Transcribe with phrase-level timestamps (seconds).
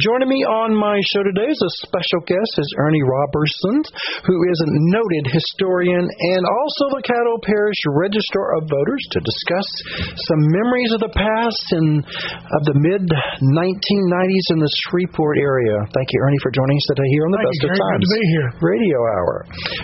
[0.00, 3.84] Joining me on my show today is a special guest is Ernie Roberson,
[4.24, 9.68] who is a noted historian and also the Caddo Parish Registrar of Voters to discuss
[10.16, 15.76] some memories of the past and of the mid 1990s in the Shreveport area.
[15.92, 17.80] Thank you, Ernie, for joining us today here on the Thank Best you, of.
[17.84, 18.48] Times to be here.
[18.64, 19.34] Radio Hour.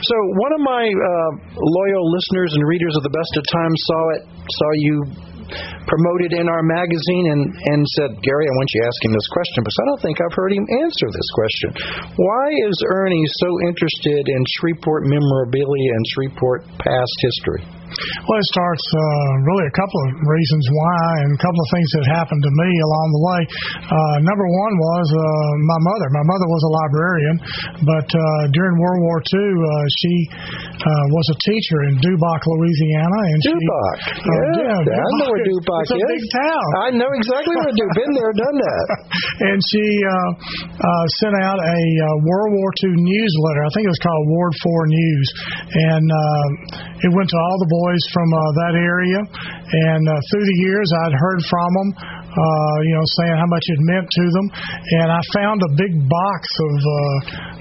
[0.09, 4.03] So one of my uh, loyal listeners and readers of the Best of Times saw
[4.17, 4.97] it, saw you
[5.87, 7.43] promoted in our magazine and,
[7.75, 10.17] and said, Gary, I want you to ask him this question because I don't think
[10.23, 11.69] I've heard him answer this question.
[12.17, 17.76] Why is Ernie so interested in Shreveport memorabilia and Shreveport past history?
[18.29, 21.89] Well, it starts uh, really a couple of reasons why, and a couple of things
[21.97, 23.41] that happened to me along the way.
[23.89, 25.23] Uh, number one was uh,
[25.65, 26.09] my mother.
[26.13, 27.37] My mother was a librarian,
[27.89, 28.23] but uh,
[28.53, 29.71] during World War II, uh,
[30.03, 30.15] she
[30.83, 33.53] uh, was a teacher in Dubach, Louisiana, and she.
[33.57, 33.99] Dubach.
[34.07, 36.11] Uh, yeah, yeah, I know where Dubach is- it's a is.
[36.13, 36.67] big town.
[36.85, 37.95] I know exactly where Dubach.
[37.97, 38.87] Been there, done that.
[39.49, 40.31] and she uh,
[40.85, 43.63] uh, sent out a uh, World War II newsletter.
[43.65, 45.27] I think it was called Ward 4 News,
[45.97, 46.47] and uh,
[47.07, 49.21] it went to all the boys from uh, that area.
[49.21, 53.67] And uh, through the years, I'd heard from them, uh, you know, saying how much
[53.67, 54.47] it meant to them.
[55.03, 56.97] And I found a big box of uh,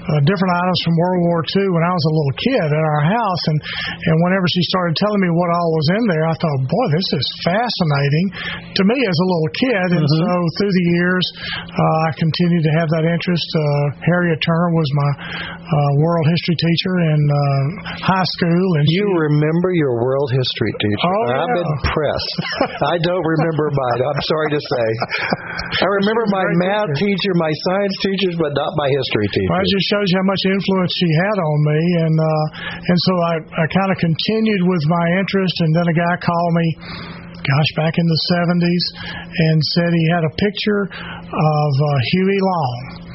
[0.06, 3.02] uh, different items from World War II when I was a little kid at our
[3.10, 3.42] house.
[3.50, 3.58] And
[4.06, 7.08] and whenever she started telling me what all was in there, I thought, boy, this
[7.18, 8.26] is fascinating
[8.78, 9.88] to me as a little kid.
[9.98, 11.26] And so through the years,
[11.66, 13.48] uh, I continued to have that interest.
[13.50, 13.62] Uh,
[14.06, 15.10] Harriet Turner was my
[15.66, 17.38] uh, world history teacher in uh,
[18.06, 21.10] high school, and You she, remember your world history teacher.
[21.10, 21.66] Oh, I'm yeah.
[21.74, 22.34] impressed.
[22.94, 24.00] I don't remember mine.
[24.06, 24.86] I'm sorry to say.
[25.82, 29.26] I remember She was a my math teacher, my science teachers, but not my history
[29.34, 29.50] teacher.
[29.50, 32.44] Well, it just shows you how much influence she had on me, and uh,
[32.86, 36.52] and so I, I kind of continued with my interest, and then a guy called
[36.62, 36.66] me,
[37.42, 38.84] gosh, back in the '70s,
[39.50, 43.05] and said he had a picture of uh, Huey Long.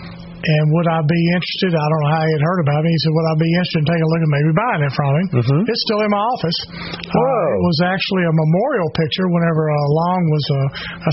[0.41, 1.77] And would I be interested?
[1.77, 2.89] I don't know how he had heard about me.
[2.89, 5.11] He said, "Would I be interested in taking a look at maybe buying it from
[5.21, 5.61] him?" Mhm.
[5.69, 6.57] It's still in my office.
[7.13, 7.21] Whoa.
[7.21, 10.59] Uh, it was actually a memorial picture whenever uh, Long was uh,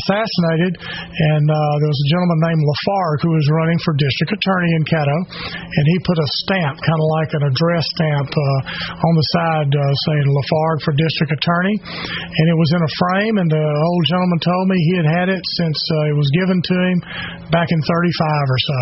[0.01, 4.73] assassinated, and uh, there was a gentleman named Lafargue who was running for district attorney
[4.81, 8.59] in Caddo, and he put a stamp, kind of like an address stamp, uh,
[8.97, 13.37] on the side uh, saying Lafargue for district attorney, and it was in a frame.
[13.45, 16.59] And the old gentleman told me he had had it since uh, it was given
[16.65, 16.99] to him
[17.53, 18.81] back in '35 or so.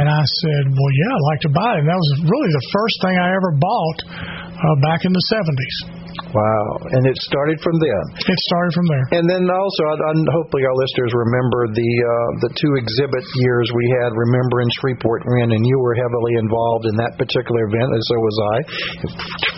[0.00, 2.66] And I said, "Well, yeah, I'd like to buy it." And that was really the
[2.72, 5.99] first thing I ever bought uh, back in the '70s.
[6.30, 6.66] Wow.
[6.92, 8.04] And it started from then.
[8.14, 9.04] It started from there.
[9.18, 13.66] And then also, I, I, hopefully, our listeners remember the uh, the two exhibit years
[13.72, 14.12] we had.
[14.14, 18.14] Remember in Shreveport Inn, and you were heavily involved in that particular event, and so
[18.20, 18.56] was I.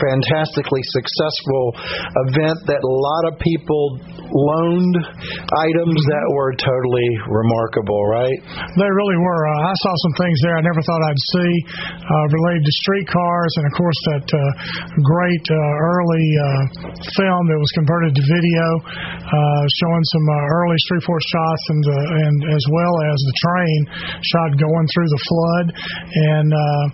[0.00, 1.64] Fantastically successful
[2.30, 4.00] event that a lot of people
[4.32, 4.96] loaned
[5.68, 8.38] items that were totally remarkable, right?
[8.80, 9.42] They really were.
[9.50, 11.52] Uh, I saw some things there I never thought I'd see
[12.00, 14.40] uh, related to streetcars, and of course that uh,
[15.04, 16.51] great uh, early uh,
[17.18, 21.98] film that was converted to video, uh, showing some uh, early Shreveport shots, and the,
[22.26, 23.78] and as well as the train
[24.20, 25.66] shot going through the flood,
[26.34, 26.84] and uh,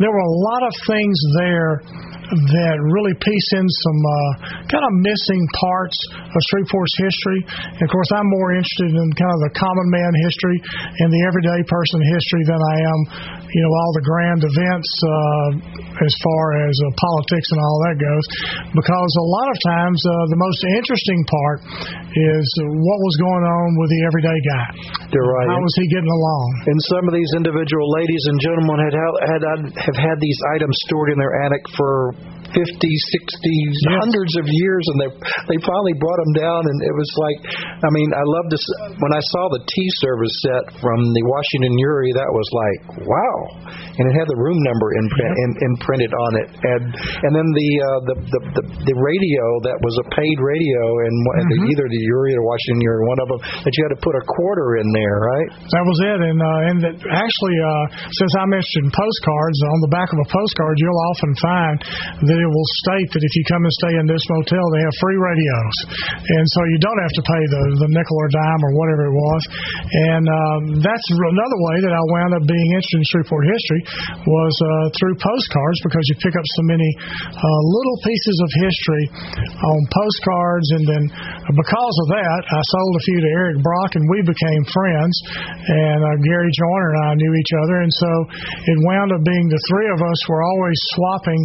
[0.00, 1.82] there were a lot of things there
[2.28, 4.32] that really piece in some uh,
[4.68, 7.40] kind of missing parts of Shreveport's history.
[7.72, 10.58] And of course, I'm more interested in kind of the common man history
[11.00, 12.98] and the everyday person history than I am,
[13.48, 15.48] you know, all the grand events uh,
[16.04, 18.24] as far as uh, politics and all that goes.
[18.76, 21.58] Because a lot of times, uh, the most interesting part
[22.14, 24.66] is uh, what was going on with the everyday guy.
[25.12, 25.48] Right.
[25.50, 26.46] How was he getting along?
[26.66, 29.42] And some of these individual ladies and gentlemen had had, had
[29.76, 32.14] have had these items stored in their attic for
[32.52, 35.10] 50, 60, hundreds of years, and they
[35.52, 37.38] they finally brought them down, and it was like,
[37.84, 38.64] I mean, I loved this.
[38.96, 43.38] When I saw the tea service set from the Washington Youree, that was like, wow,
[44.00, 47.70] and it had the room number imprint, in, imprinted on it, and and then the
[47.84, 51.68] uh, the, the the the radio that was a paid radio, and mm-hmm.
[51.68, 54.24] either the Youree or Washington Youree, one of them, that you had to put a
[54.24, 55.48] quarter in there, right?
[55.68, 59.78] That was it, and uh, and that actually, uh, since I'm interested in postcards, on
[59.84, 61.76] the back of a postcard, you'll often find
[62.24, 64.96] that it will state that if you come and stay in this motel, they have
[65.02, 65.76] free radios,
[66.22, 69.16] and so you don't have to pay the the nickel or dime or whatever it
[69.16, 69.42] was.
[70.12, 73.82] And um, that's another way that I wound up being interested in Shreveport history
[74.24, 76.90] was uh, through postcards because you pick up so many
[77.28, 79.04] uh, little pieces of history
[79.58, 81.02] on postcards, and then
[81.52, 85.14] because of that, I sold a few to Eric Brock, and we became friends.
[85.68, 88.10] And uh, Gary Joyner and I knew each other, and so
[88.68, 91.42] it wound up being the three of us were always swapping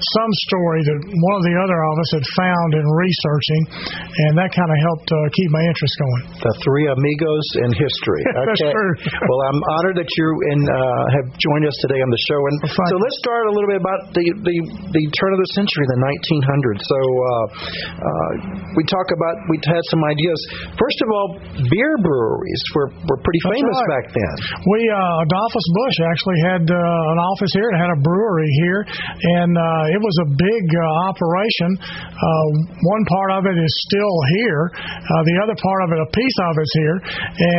[0.00, 3.62] some story that one of the other of us had found in researching,
[4.28, 6.20] and that kind of helped uh, keep my interest going.
[6.40, 8.22] The three amigos in history.
[8.36, 8.72] That's Okay.
[8.74, 8.92] true.
[9.30, 12.40] well, I'm honored that you and uh, have joined us today on the show.
[12.50, 14.56] And Well, so let's start a little bit about the the,
[14.96, 16.80] the turn of the century, the 1900s.
[16.84, 17.46] So uh,
[18.00, 18.30] uh,
[18.76, 20.38] we talk about we had some ideas.
[20.76, 21.26] First of all,
[21.70, 23.92] beer breweries were were pretty That's famous right.
[24.00, 24.34] back then.
[24.66, 27.68] We uh, Adolphus Busch actually had uh, an office here.
[27.70, 28.80] It had a brewery here,
[29.40, 31.70] and uh, it was a big uh, operation.
[31.80, 32.46] Uh,
[32.82, 34.70] one part of it is still here.
[34.74, 36.98] Uh, the other part of it, a piece of it's here,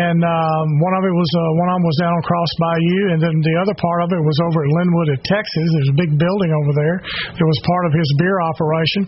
[0.03, 3.01] and um, one of it was uh, one of them was down on Cross Bayou,
[3.15, 5.67] and then the other part of it was over at Linwood, at Texas.
[5.71, 6.97] There's a big building over there.
[7.37, 9.01] That was part of his beer operation,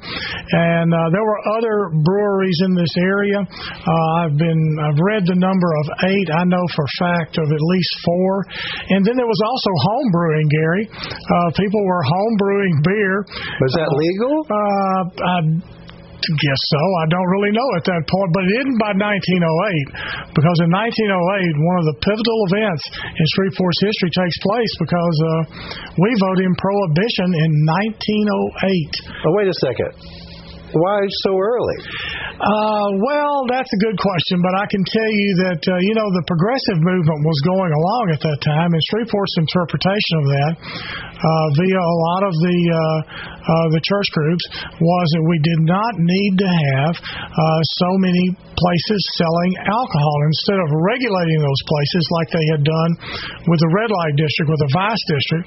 [0.55, 3.39] and uh, there were other breweries in this area.
[3.43, 6.27] Uh, I've been I've read the number of eight.
[6.31, 8.31] I know for a fact of at least four,
[8.95, 10.47] and then there was also home brewing.
[10.53, 13.12] Gary, uh, people were home brewing beer.
[13.62, 14.33] Was that legal?
[14.50, 15.39] Uh, I
[16.39, 16.83] guess so.
[17.04, 21.68] I don't really know at that point, but it isn't by 1908 because in 1908
[21.68, 25.31] one of the pivotal events in Shreveport's history takes place because uh,
[26.00, 27.51] we vote in prohibition in
[28.63, 29.27] 1908.
[29.27, 30.22] Oh, wait a second.
[30.73, 31.77] Why so early?
[32.33, 36.07] Uh, well, that's a good question, but I can tell you that uh, you know
[36.17, 40.53] the progressive movement was going along at that time, and Shreveport's interpretation of that
[41.23, 44.45] uh, via a lot of the uh, uh, the church groups
[44.81, 50.17] was that we did not need to have uh, so many places selling alcohol.
[50.25, 52.91] Instead of regulating those places like they had done
[53.45, 55.45] with the red light district, with the vice district,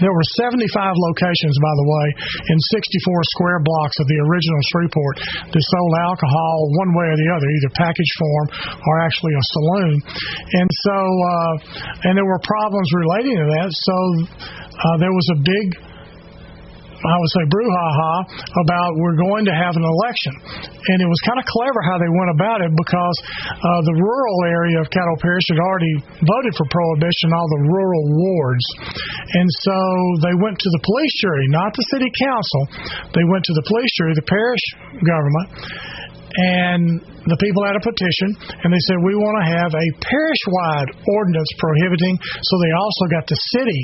[0.00, 2.06] there were 75 locations, by the way,
[2.48, 5.16] in 64 square blocks of the original Shreveport
[5.52, 8.46] that sold alcohol one way or the other, either package form
[8.86, 9.94] or actually a saloon.
[10.54, 11.54] And so, uh,
[12.08, 13.68] and there were problems relating to that.
[13.72, 13.96] So
[14.78, 15.87] uh, there was a big
[16.98, 18.14] I would say brouhaha
[18.58, 20.34] about we're going to have an election.
[20.90, 23.16] And it was kind of clever how they went about it because
[23.54, 25.94] uh, the rural area of Caddo Parish had already
[26.26, 28.66] voted for prohibition, all the rural wards.
[29.30, 29.78] And so
[30.26, 32.62] they went to the police jury, not the city council.
[33.14, 34.64] They went to the police jury, the parish
[35.06, 35.48] government,
[36.34, 36.82] and
[37.30, 40.90] the people had a petition, and they said, We want to have a parish wide
[41.14, 43.82] ordinance prohibiting, so they also got the city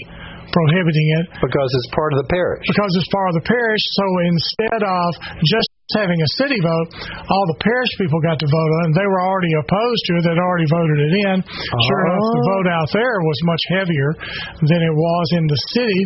[0.53, 2.65] prohibiting it Because it's part of the parish.
[2.69, 3.83] because it's part of the parish.
[3.97, 5.07] So instead of
[5.45, 5.69] just
[5.99, 6.89] having a city vote,
[7.31, 8.93] all the parish people got to vote on it.
[8.99, 10.23] They were already opposed to it.
[10.27, 11.37] They'd already voted it in.
[11.47, 12.51] Sure enough, the Oh.
[12.55, 14.11] vote out there was much heavier
[14.69, 16.01] than it was in the city.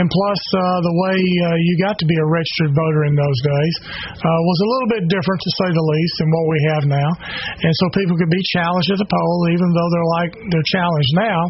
[0.00, 3.38] And plus, uh, the way uh, you got to be a registered voter in those
[3.44, 3.74] days
[4.20, 7.10] uh, was a little bit different, to say the least, than what we have now.
[7.64, 11.12] And so people could be challenged at the poll, even though they're like they're challenged
[11.16, 11.40] now.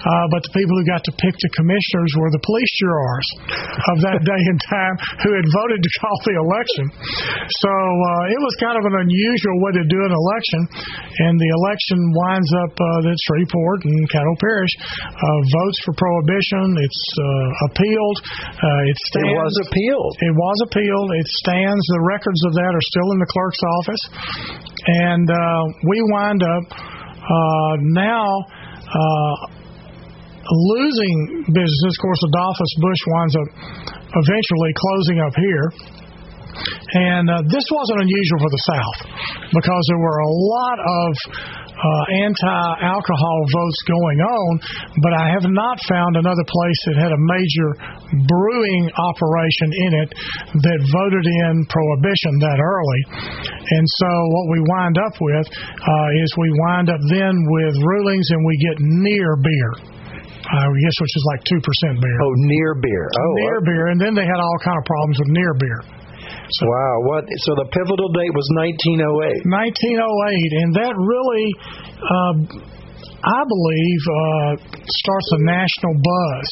[0.00, 3.28] Uh, but the people who got to pick the commissioners were the police jurors
[3.92, 4.94] of that day and time
[5.24, 6.84] who had voted to call the election.
[7.64, 10.60] So uh, it was kind of an unusual way to do an election,
[11.26, 16.64] and the election winds up uh, that Shreveport and Caddo Parish uh, votes for prohibition.
[16.82, 18.18] It's uh, appealed.
[18.54, 18.96] Uh, it
[19.30, 20.14] It was appealed.
[20.20, 21.08] It was appealed.
[21.14, 21.84] It stands.
[21.90, 24.02] The records of that are still in the clerk's office,
[25.10, 28.26] and uh, we wind up uh, now.
[28.90, 29.60] Uh,
[30.50, 31.92] losing business.
[31.94, 33.48] Of course, Adolphus Busch winds up
[34.18, 35.66] eventually closing up here.
[36.94, 38.98] And uh, this wasn't unusual for the South
[39.54, 41.10] because there were a lot of
[41.80, 44.50] uh, anti-alcohol votes going on,
[45.00, 47.68] but I have not found another place that had a major
[48.28, 50.10] brewing operation in it
[50.60, 53.00] that voted in prohibition that early.
[53.64, 58.28] And so what we wind up with uh, is we wind up then with rulings
[58.28, 59.72] and we get near beer.
[60.50, 62.18] I guess which is like two percent beer.
[62.26, 63.06] Oh, near beer.
[63.06, 65.80] Oh, near beer, and then they had all kind of problems with near beer.
[66.62, 66.94] Wow.
[67.06, 67.24] What?
[67.46, 69.46] So the pivotal date was 1908.
[69.46, 71.46] 1908, and that really,
[72.00, 72.34] uh,
[73.22, 74.52] I believe, uh,
[74.84, 76.46] starts a national buzz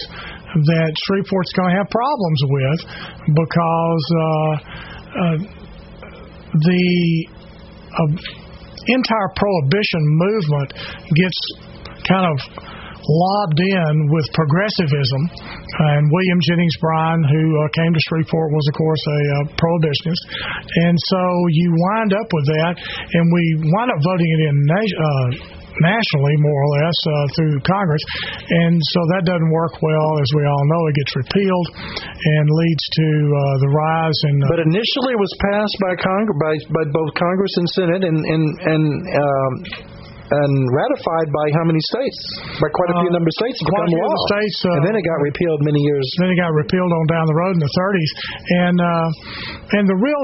[0.68, 2.78] that Shreveport's going to have problems with
[3.36, 4.54] because uh,
[5.08, 5.36] uh,
[6.56, 6.86] the
[7.92, 8.10] uh,
[8.88, 10.68] entire prohibition movement
[11.12, 11.38] gets
[12.08, 12.36] kind of
[13.08, 15.22] lobbed in with progressivism.
[15.96, 20.22] And William Jennings Bryan, who uh, came to Shreveport, was, of course, a uh, prohibitionist.
[20.84, 25.58] And so you wind up with that, and we wind up voting it in uh,
[25.78, 28.02] nationally, more or less, uh, through Congress.
[28.66, 30.82] And so that doesn't work well, as we all know.
[30.90, 34.34] It gets repealed and leads to uh, the rise in.
[34.42, 38.18] Uh, But initially, it was passed by Congress, by, by both Congress and Senate, and
[38.18, 39.52] and and um,
[40.28, 42.18] and ratified by how many states?
[42.60, 43.58] By quite a few Uh, number of states.
[43.64, 44.26] quite a few law.
[44.28, 46.04] states, uh, and then it got repealed many years.
[46.20, 48.10] then it got repealed on down the road in the 30s,
[48.68, 50.22] and uh, and the real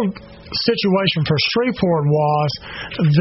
[0.68, 2.50] situation for Shreveport was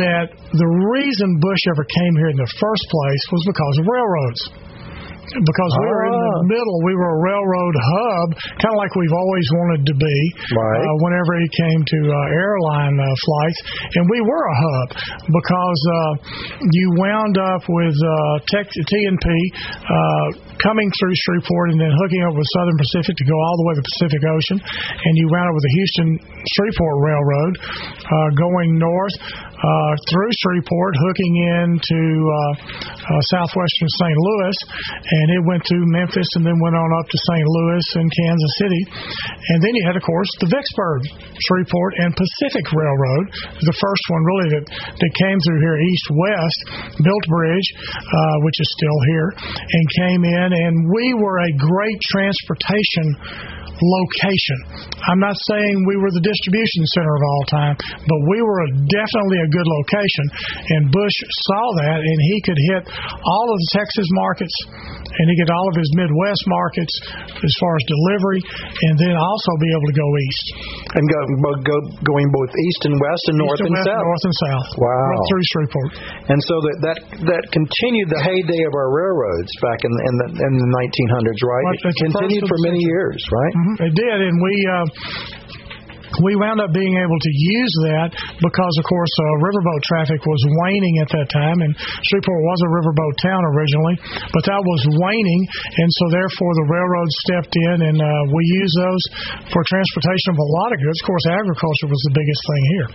[0.04, 4.42] that the reason Busch ever came here in the first place was because of railroads.
[5.32, 6.52] Because we were in the Ah.
[6.52, 8.28] middle, we were a railroad hub,
[8.60, 10.18] kind of like we've always wanted to be.
[10.52, 10.84] Right.
[10.84, 13.60] Uh, whenever it came to uh, airline uh, flights,
[13.96, 14.88] and we were a hub
[15.32, 16.12] because uh,
[16.72, 18.14] you wound up with uh,
[18.52, 19.28] Tech, TNP
[19.88, 20.28] uh,
[20.60, 23.74] coming through Shreveport and then hooking up with Southern Pacific to go all the way
[23.74, 26.08] to the Pacific Ocean, and you wound up with the Houston
[26.60, 29.16] Shreveport Railroad uh, going north
[29.64, 32.36] uh, through Shreveport, hooking into uh,
[33.00, 34.18] uh, southwestern St.
[34.20, 34.58] Louis,
[35.00, 37.48] and it went to Memphis and then went on up to St.
[37.48, 38.84] Louis and Kansas City.
[39.56, 41.08] And then you had, of course, the Vicksburg,
[41.48, 43.26] Shreveport, and Pacific Railroad,
[43.64, 44.66] the first one really that,
[45.00, 46.60] that came through here east west,
[47.00, 52.00] built bridge, uh, which is still here, and came in, and we were a great
[52.12, 53.16] transportation
[53.84, 54.60] location.
[55.12, 57.76] I'm not saying we were the distribution center of all time,
[58.08, 60.26] but we were a, definitely a good location.
[60.80, 61.18] And Busch
[61.52, 62.82] saw that, and he could hit
[63.28, 64.56] all of the Texas markets,
[65.04, 66.94] and he could all of his Midwest markets
[67.30, 68.42] as far as delivery,
[68.90, 70.46] and then also be able to go east,
[70.98, 71.20] And go,
[71.68, 74.06] go going both east and west and north east and and west, south.
[74.08, 74.90] north and south, Wow.
[75.12, 75.90] right through Shreveport.
[76.32, 76.98] And so that that
[77.34, 81.66] that continued the heyday of our railroads back in in the in the 1900s, right?
[81.68, 82.94] Well, it continued for many century.
[82.96, 83.54] years, right?
[83.54, 84.68] Mhm, It did, and we.
[84.72, 84.86] Uh,
[86.22, 90.42] we wound up being able to use that because, of course, uh, riverboat traffic was
[90.66, 91.72] waning at that time, and
[92.12, 93.96] Shreveport was a riverboat town originally,
[94.30, 98.76] but that was waning, and so therefore the railroad stepped in, and uh, we used
[98.78, 99.04] those
[99.50, 100.98] for transportation of a lot of goods.
[101.02, 102.88] Of course, agriculture was the biggest thing here.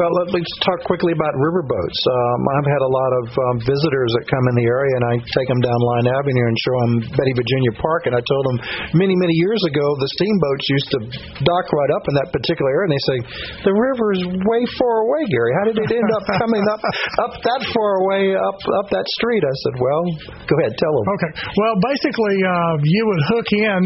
[0.00, 2.00] Well, let, let's talk quickly about riverboats.
[2.08, 5.14] Um, I've had a lot of um, visitors that come in the area, and I
[5.20, 8.08] take them down Line Avenue and show them Betty Virginia Park.
[8.08, 8.56] And I told them
[8.96, 10.98] many, many years ago the steamboats used to
[11.44, 13.18] dock right up in that particular area, and they say
[13.66, 15.52] the river is way far away, Gary.
[15.58, 16.82] How did it end up coming up
[17.26, 19.42] up that far away up up that street?
[19.42, 20.02] I said, well,
[20.46, 21.06] go ahead, tell them.
[21.18, 21.30] Okay.
[21.58, 23.78] Well, basically, uh, you would hook in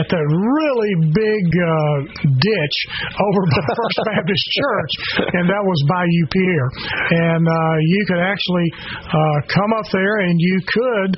[0.00, 2.76] at that really big uh, ditch
[3.18, 4.92] over by First Baptist Church,
[5.36, 6.70] and that was Bayou Pierre.
[7.10, 8.68] And uh, you could actually
[9.10, 11.10] uh, come up there, and you could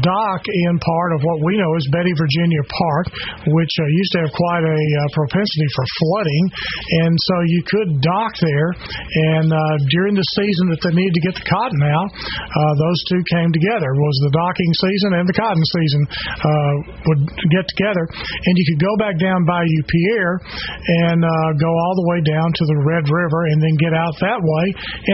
[0.00, 3.06] dock in part of what we know as Betty Virginia Park,
[3.50, 7.90] which uh, used to have quite a uh, propensity for flooding, and so you could
[8.00, 8.70] dock there.
[9.34, 13.00] And uh, during the season that they needed to get the cotton out, uh, those
[13.10, 13.88] two came together.
[13.94, 16.74] Was the docking season and the cotton season uh,
[17.10, 17.22] would
[17.52, 20.36] get together, and you could go back down Bayou Pierre
[21.06, 24.14] and uh, go all the way down to the Red River and then get out
[24.20, 24.64] that way.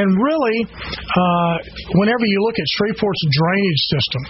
[0.01, 1.55] And really, uh,
[1.99, 4.23] whenever you look at Shreveport's drainage system,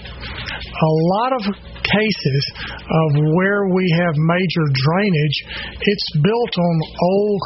[0.57, 1.43] a lot of
[1.87, 2.43] cases
[2.83, 5.37] of where we have major drainage,
[5.81, 7.43] it's built on old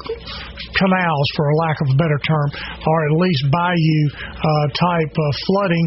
[0.77, 2.49] canals, for a lack of a better term,
[2.87, 5.87] or at least bayou uh, type of flooding,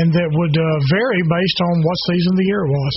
[0.00, 2.94] and that would uh, vary based on what season of the year it was.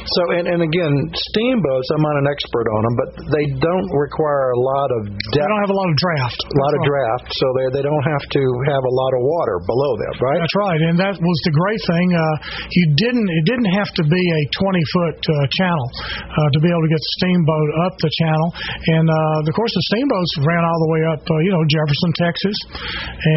[0.00, 0.94] So, and, and again,
[1.32, 5.38] steamboats, I'm not an expert on them, but they don't require a lot of depth.
[5.38, 6.40] They don't have a lot of draft.
[6.40, 8.42] a lot of draft, so they they don't have to
[8.72, 10.40] have a lot of water below them, right?
[10.40, 12.06] That's right, and that was the great thing.
[12.10, 12.34] Uh,
[12.72, 13.28] you didn't.
[13.28, 16.92] It didn't have to be a 20 foot uh, channel uh, to be able to
[16.92, 18.48] get the steamboat up the channel.
[18.96, 22.10] And uh, of course, the steamboats ran all the way up, uh, you know, Jefferson,
[22.16, 22.56] Texas,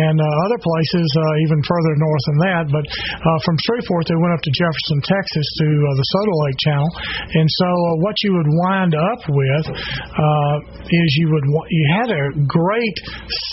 [0.06, 2.64] and uh, other places uh, even further north than that.
[2.72, 6.60] But uh, from Shreveport, they went up to Jefferson, Texas, to uh, the Soda Lake
[6.64, 6.90] Channel.
[7.34, 10.56] And so, uh, what you would wind up with uh,
[10.88, 12.98] is you would you had a great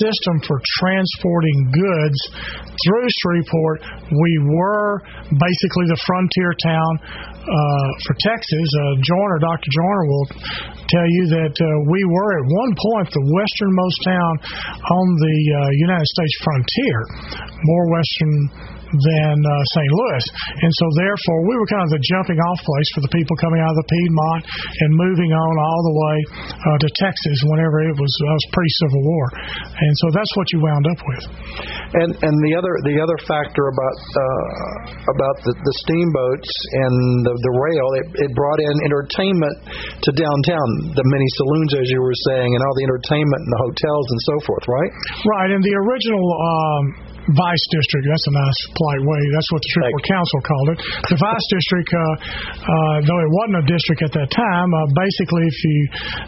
[0.01, 2.21] system for transporting goods
[2.85, 3.79] through Shreveport.
[4.11, 6.93] We were basically the frontier town
[7.41, 8.69] uh, for Texas.
[8.77, 9.69] Uh, Joyner, Dr.
[9.73, 10.29] Joyner will
[10.93, 14.35] tell you that uh, we were at one point the westernmost town
[14.77, 16.99] on the uh, United States frontier,
[17.65, 18.35] more western
[18.91, 19.91] than uh, St.
[19.95, 20.25] Louis.
[20.67, 23.63] And so, therefore, we were kind of the jumping off place for the people coming
[23.63, 26.17] out of the Piedmont and moving on all the way
[26.51, 29.27] uh, to Texas whenever it was, uh, was pre Civil War.
[29.77, 31.25] And so that's what you wound up with.
[31.91, 34.55] And and the other the other factor about uh,
[35.11, 36.51] about the, the steamboats
[36.87, 36.95] and
[37.27, 39.57] the, the rail, it, it brought in entertainment
[40.07, 40.95] to downtown.
[40.95, 44.21] The many saloons, as you were saying, and all the entertainment and the hotels and
[44.31, 44.93] so forth, right?
[45.27, 48.05] Right, and the original um, Vice District.
[48.09, 49.23] That's a nice, polite way.
[49.37, 50.79] That's what the Shreveport Council called it.
[51.13, 55.45] The Vice District, uh, uh, though it wasn't a district at that time, uh, basically,
[55.45, 55.79] if you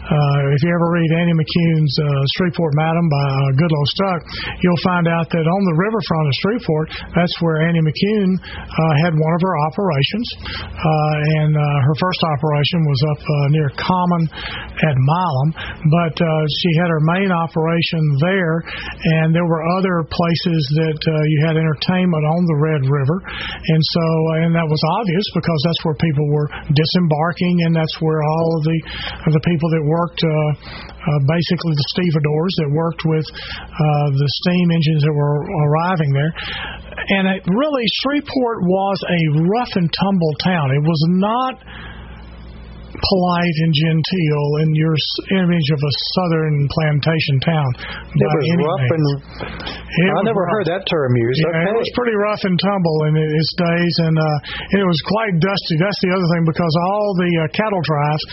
[0.03, 2.07] uh, if you ever read Annie McCune's uh,
[2.37, 4.21] Shreveport Madam by uh, Goodloe Stuck,
[4.61, 9.13] you'll find out that on the riverfront of Shreveport, that's where Annie McCune uh, had
[9.17, 10.27] one of her operations,
[10.71, 14.23] uh, and uh, her first operation was up uh, near Common
[14.85, 15.49] at Milam,
[15.89, 18.55] but uh, she had her main operation there,
[19.19, 23.81] and there were other places that uh, you had entertainment on the Red River, and
[23.81, 24.05] so
[24.45, 28.61] and that was obvious because that's where people were disembarking, and that's where all of
[28.63, 28.77] the
[29.33, 30.21] the people that worked.
[30.21, 36.07] Uh, uh, basically, the stevedores that worked with uh, the steam engines that were arriving
[36.15, 36.31] there,
[37.19, 39.21] and it really Shreveport was a
[39.51, 40.71] rough and tumble town.
[40.71, 41.59] It was not
[42.93, 44.95] polite and genteel in your
[45.41, 47.69] image of a southern plantation town.
[48.13, 49.03] It was rough and.
[49.93, 50.53] It I never rough.
[50.57, 51.37] heard that term used.
[51.37, 51.69] Yeah, okay.
[51.69, 55.75] it was pretty rough and tumble in its days, and uh, it was quite dusty.
[55.77, 58.23] That's the other thing because all the uh, cattle drives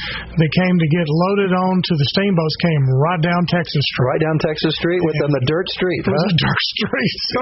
[0.40, 4.08] that came to get loaded onto the steamboats came right down Texas Street.
[4.08, 6.00] Right down Texas Street with on the dirt street.
[6.00, 7.40] It was a dirt street, so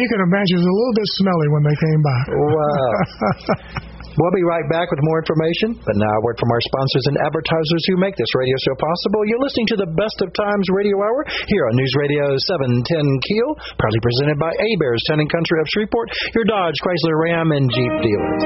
[0.00, 2.20] you can imagine it was a little bit smelly when they came by.
[2.32, 3.84] Wow.
[4.18, 7.22] We'll be right back with more information, but now a word from our sponsors and
[7.22, 9.22] advertisers who make this radio show possible.
[9.22, 12.82] You're listening to the Best of Times Radio Hour here on News Radio 710
[13.30, 17.54] Keel, proudly presented by A Bears Town and Country of Shreveport, your Dodge, Chrysler, Ram,
[17.54, 18.42] and Jeep dealers.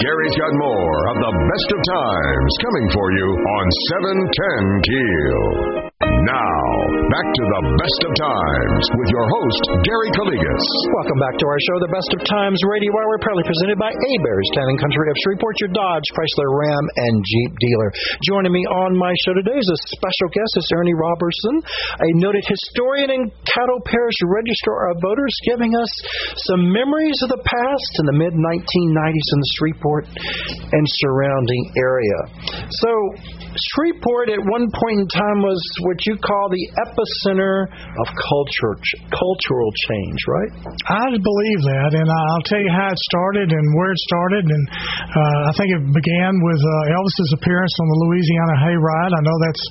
[0.00, 5.97] Gary's got more of the best of times coming for you on 710 Keel.
[6.28, 6.60] Now,
[7.08, 10.66] back to the best of times with your host, Gary Calligas.
[11.00, 14.52] Welcome back to our show, the Best of Times Radio Hour, proudly presented by Heberts
[14.52, 17.88] Town and Country of Shreveport, your Dodge, Chrysler, Ram, and Jeep dealer.
[18.28, 21.64] Joining me on my show today is a special guest, is Ernie Roberson,
[21.96, 25.92] a noted historian and Caddo Parish Registrar of Voters, giving us
[26.52, 30.04] some memories of the past in the mid 1990s in the Shreveport
[30.76, 32.20] and surrounding area.
[32.68, 32.92] So,
[33.74, 38.74] Shreveport at one point in time was what you call the epicenter of culture,
[39.10, 40.50] cultural change, right?
[40.86, 44.44] I believe that, and I'll tell you how it started and where it started.
[44.46, 49.12] And uh, I think it began with uh, Elvis's appearance on the Louisiana Hayride.
[49.12, 49.64] I know that's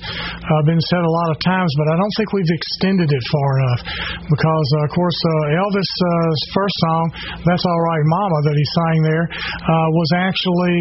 [0.44, 3.50] uh, been said a lot of times, but I don't think we've extended it far
[3.62, 3.82] enough
[4.28, 7.04] because, uh, of course, uh, Elvis's first song,
[7.48, 10.76] "That's All Right, Mama," that he sang there, uh, was actually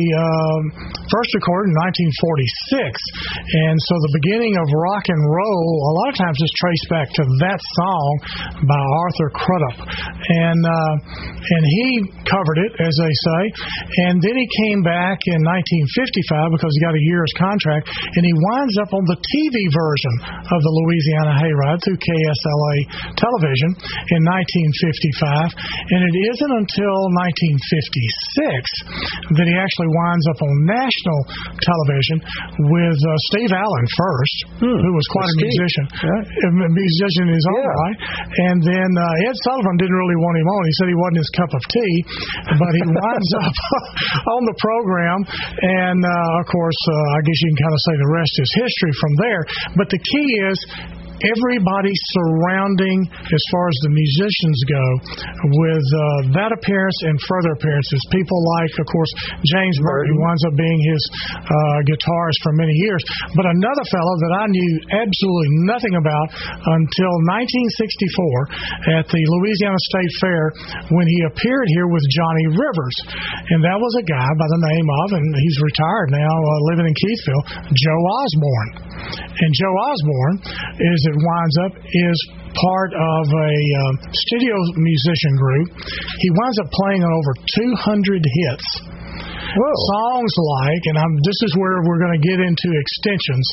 [1.07, 6.15] first recorded in 1946, and so the beginning of rock and roll a lot of
[6.17, 8.09] times is traced back to that song
[8.63, 10.93] by Arthur Crudup, and uh,
[11.37, 11.87] and he
[12.27, 13.41] covered it as they say,
[14.07, 18.33] and then he came back in 1955 because he got a year's contract, and he
[18.35, 20.13] winds up on the TV version
[20.47, 22.75] of the Louisiana Hayride through KSLA
[23.15, 23.71] television
[24.15, 31.19] in 1955, and it isn't until 1956 that he actually winds up on national
[31.59, 32.17] television
[32.71, 36.21] with uh, Steve Allen first, who was quite a musician, Yeah.
[36.47, 37.81] a musician in his own Yeah.
[37.83, 37.97] right.
[38.47, 40.61] And then uh, Ed Sullivan didn't really want him on.
[40.63, 41.95] He said he wasn't his cup of tea,
[42.55, 43.55] but he winds up
[44.37, 45.19] on the program.
[45.59, 48.49] And uh, of course, uh, I guess you can kind of say the rest is
[48.61, 49.41] history from there.
[49.75, 50.57] But the key is
[51.25, 54.85] everybody surrounding, as far as the musicians go,
[55.65, 56.01] with uh,
[56.37, 57.99] that appearance and further appearances.
[58.13, 59.11] People like, of course,
[59.45, 61.01] James Burton, who winds up being his
[61.33, 63.01] uh, guitarist for many years.
[63.33, 66.27] But another fellow that I knew absolutely nothing about
[66.77, 70.43] until 1964 at the Louisiana State Fair
[70.93, 72.97] when he appeared here with Johnny Rivers.
[73.53, 76.87] And that was a guy by the name of, and he's retired now, uh, living
[76.87, 78.86] in Keithville, Joe Osborn.
[78.97, 82.17] And Joe Osborn, as it winds up, is
[82.57, 83.53] part of a
[83.85, 85.67] um, studio musician group.
[86.19, 88.96] He winds up playing on over 200 hits.
[89.57, 93.45] Songs like, and I'm, this is where we're going to get into extensions,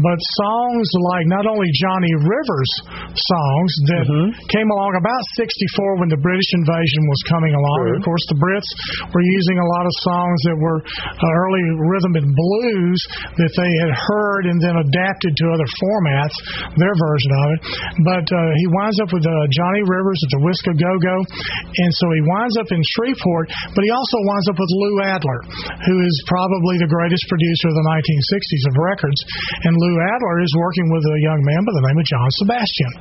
[0.00, 2.72] but songs like not only Johnny Rivers
[3.12, 4.06] songs that
[4.50, 7.78] came along about 64 when the British invasion was coming along.
[8.00, 8.70] Of course, the Brits
[9.12, 12.98] were using a lot of songs that were uh, early rhythm and blues
[13.38, 16.36] that they had heard and then adapted to other formats,
[16.80, 17.60] their version of it.
[18.02, 21.16] But uh, he winds up with uh, Johnny Rivers at the Whisky a Go Go,
[21.20, 25.33] and so he winds up in Shreveport, but he also winds up with Lou Adler,
[25.42, 29.20] who is probably the greatest producer of the 1960s of records.
[29.66, 32.92] And Lou Adler is working with a young man by the name of John Sebastian,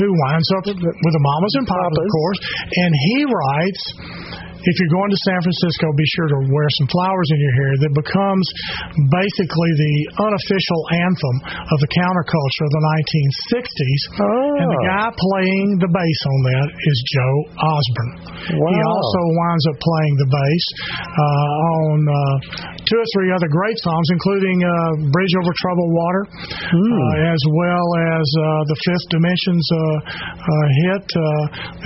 [0.00, 2.40] who winds up with the Mamas and Papas, of course,
[2.74, 3.82] and he writes
[4.66, 7.72] if you're going to San Francisco, be sure to wear some flowers in your hair.
[7.86, 8.46] That becomes
[9.14, 9.94] basically the
[10.26, 11.36] unofficial anthem
[11.70, 14.02] of the counterculture of the 1960s.
[14.18, 14.60] Oh.
[14.62, 18.10] And the guy playing the bass on that is Joe Osborn.
[18.58, 18.70] Wow.
[18.74, 20.64] He also winds up playing the bass
[21.14, 21.48] uh,
[21.78, 22.16] on uh,
[22.86, 24.70] two or three other great songs, including uh,
[25.14, 31.06] Bridge Over Troubled Water, uh, as well as uh, the Fifth Dimensions uh, uh, hit
[31.06, 31.22] uh,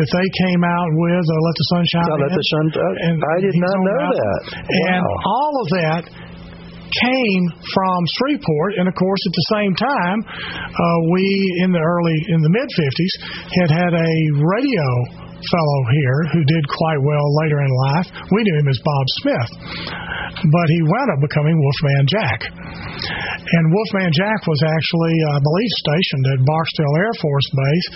[0.00, 2.36] that they came out with, uh, Let the Sun Shine Let In.
[2.36, 4.40] the Sun- uh, I did not know that.
[4.90, 5.26] And Wow.
[5.26, 6.02] all of that
[6.90, 7.42] came
[7.74, 11.22] from Shreveport, and of course, at the same time, uh, we
[11.62, 13.14] in the early in the mid '50s
[13.62, 14.86] had had a radio
[15.48, 18.08] fellow here who did quite well later in life.
[18.32, 19.50] We knew him as Bob Smith,
[20.52, 22.40] but he wound up becoming Wolfman Jack.
[23.50, 27.88] And Wolfman Jack was actually, I believe, stationed at Barksdale Air Force Base.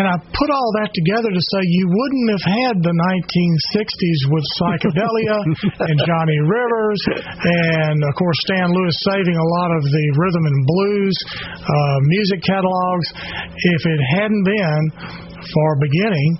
[0.00, 4.44] And I put all that together to say you wouldn't have had the 1960s with
[4.58, 5.36] psychedelia
[5.86, 10.58] and Johnny Rivers, and of course Stan Lewis saving a lot of the rhythm and
[10.66, 11.16] blues
[11.62, 13.08] uh, music catalogs
[13.54, 16.30] if it hadn't been for beginning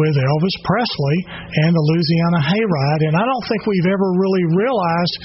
[0.00, 1.18] with Elvis Presley
[1.66, 3.02] and the Louisiana Hayride.
[3.10, 5.16] And I don't think we've ever really realized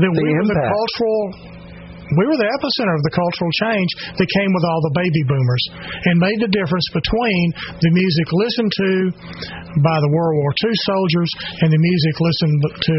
[0.00, 1.20] that The we were the cultural
[2.18, 5.64] we were the epicenter of the cultural change that came with all the baby boomers
[6.10, 7.44] and made the difference between
[7.78, 8.90] the music listened to
[9.78, 11.30] by the World War II soldiers
[11.62, 12.96] and the music listened to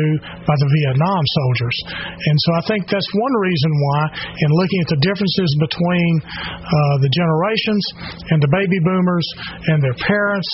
[0.47, 1.77] by the Vietnam soldiers.
[2.07, 6.95] And so I think that's one reason why, in looking at the differences between uh,
[7.03, 7.83] the generations
[8.31, 9.27] and the baby boomers
[9.75, 10.49] and their parents,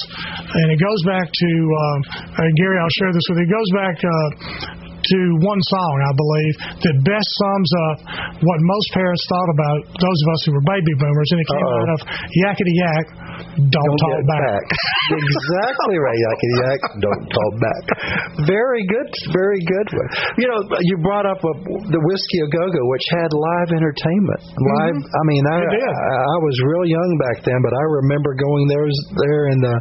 [0.58, 2.78] and it goes back to uh, Gary.
[2.82, 3.46] I'll share this with you.
[3.46, 3.98] It goes back.
[4.02, 7.98] Uh, to one song, I believe, that best sums up
[8.44, 11.64] what most parents thought about those of us who were baby boomers, and it came
[11.68, 11.82] Uh-oh.
[11.84, 12.00] out of
[12.46, 13.06] Yakety Yak,
[13.58, 14.64] Don't, Don't Talk get Back.
[15.16, 16.80] exactly right, Yakety Yak.
[17.02, 17.84] Don't talk back.
[18.50, 19.88] Very good, very good.
[20.38, 21.50] You know, you brought up uh,
[21.92, 24.42] the Whiskey a Go Go, which had live entertainment.
[24.54, 24.98] Live.
[25.02, 25.58] I mean, I.
[25.64, 28.88] I I was real young back then, but I remember going there
[29.26, 29.76] there in the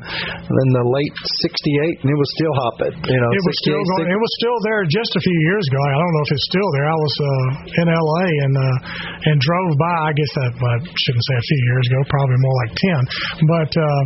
[0.46, 2.94] in the late '68, and it was still hopping.
[2.96, 4.08] You know, It was still 68, going.
[4.14, 5.80] It was still there just a few years ago.
[5.80, 6.86] I don't know if it's still there.
[6.92, 8.26] I was uh, in L.A.
[8.44, 9.96] and uh, and drove by.
[10.08, 12.00] I guess that I shouldn't say a few years ago.
[12.12, 13.00] Probably more like ten.
[13.48, 14.02] But uh,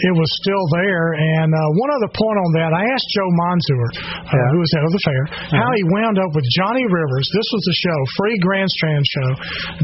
[0.00, 1.06] it was still there.
[1.16, 4.48] And uh, one other point on that, I asked Joe Monzur, uh, Yeah.
[4.56, 5.22] who was head of the fair,
[5.60, 7.26] how he wound up with Johnny Rivers.
[7.36, 9.28] This was the show, free grandstand show.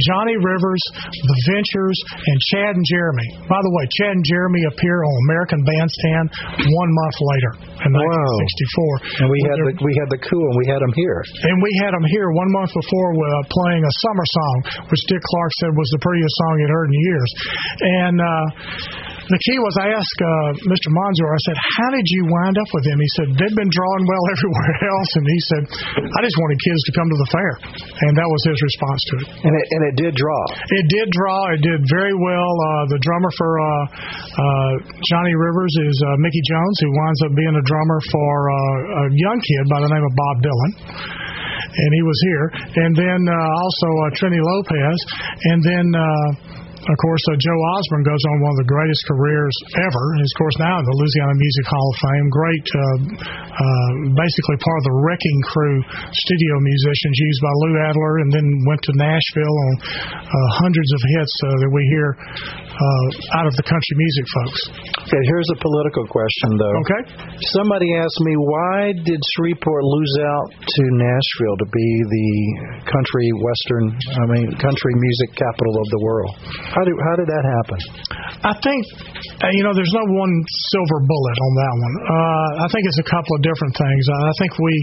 [0.08, 0.82] Johnny Rivers,
[1.12, 3.28] The Ventures, and Chad and Jeremy.
[3.46, 6.26] By the way, Chad and Jeremy appear on American Bandstand
[6.64, 7.52] one month later
[7.86, 9.22] in 1964.
[9.22, 9.32] And 1964.
[9.32, 11.20] we had their- the we had the coup, and we had them here.
[11.20, 14.56] and we had them here one month before uh, playing a summer song,
[14.90, 17.30] which Dick Clark said was the prettiest song he'd heard in years.
[17.80, 18.46] And uh,
[19.32, 20.88] the key was I asked uh, Mr.
[20.92, 23.00] Monzor, I said, How did you wind up with him?
[23.00, 25.10] He said, They'd been drawing well everywhere else.
[25.16, 25.62] And he said,
[26.04, 27.52] I just wanted kids to come to the fair.
[28.04, 29.26] And that was his response to it.
[29.48, 30.42] And it and it did draw.
[30.52, 31.40] It did draw.
[31.56, 32.52] It did very well.
[32.52, 33.64] Uh, the drummer for uh,
[34.36, 34.72] uh,
[35.08, 39.04] Johnny Rivers is uh, Mickey Jones, who winds up being a drummer for uh, a
[39.16, 40.70] young kid by the name of Bob Dylan.
[41.72, 42.46] And he was here.
[42.84, 44.98] And then uh, also uh, Trini Lopez.
[45.48, 45.86] And then.
[45.96, 50.04] Uh, of course, uh, Joe Osborn goes on one of the greatest careers ever.
[50.18, 52.26] He's, of course, now in the Louisiana Music Hall of Fame.
[52.26, 55.76] Great, uh, uh, basically part of the Wrecking Crew
[56.10, 59.72] studio musicians used by Lou Adler, and then went to Nashville on
[60.26, 64.60] uh, hundreds of hits uh, that we hear uh, out of the country music folks.
[65.06, 66.76] Okay, here's a political question, though.
[66.82, 67.02] Okay?
[67.62, 72.30] Somebody asked me why did Shreveport lose out to Nashville to be the
[72.90, 73.84] country western,
[74.18, 76.34] I mean, country music capital of the world?
[76.72, 77.78] How did how did that happen?
[78.48, 78.80] I think,
[79.44, 80.32] uh, you know, there's no one
[80.72, 81.94] silver bullet on that one.
[82.00, 84.02] Uh, I think it's a couple of different things.
[84.08, 84.74] I think we.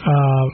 [0.00, 0.46] Uh,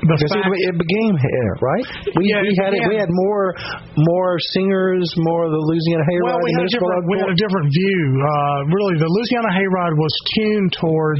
[0.00, 1.86] Because fact, it, it became here, right?
[2.18, 3.54] We, Yeah, we had it, we had more
[3.94, 6.34] more singers, more of the Louisiana Hayride.
[6.34, 8.02] Well, we had, a different, we had a different view.
[8.18, 11.18] Uh, really, the Louisiana Hayride was tuned toward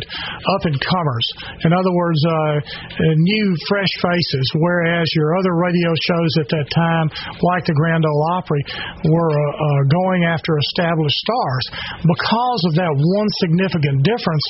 [0.58, 1.26] up and comers.
[1.62, 4.46] In other words, uh, uh, new, fresh faces.
[4.58, 7.06] Whereas your other radio shows at that time,
[7.54, 8.62] like the Grand Ole Opry,
[9.06, 11.64] were uh, uh, going after established stars.
[12.02, 14.44] Because of that one significant difference,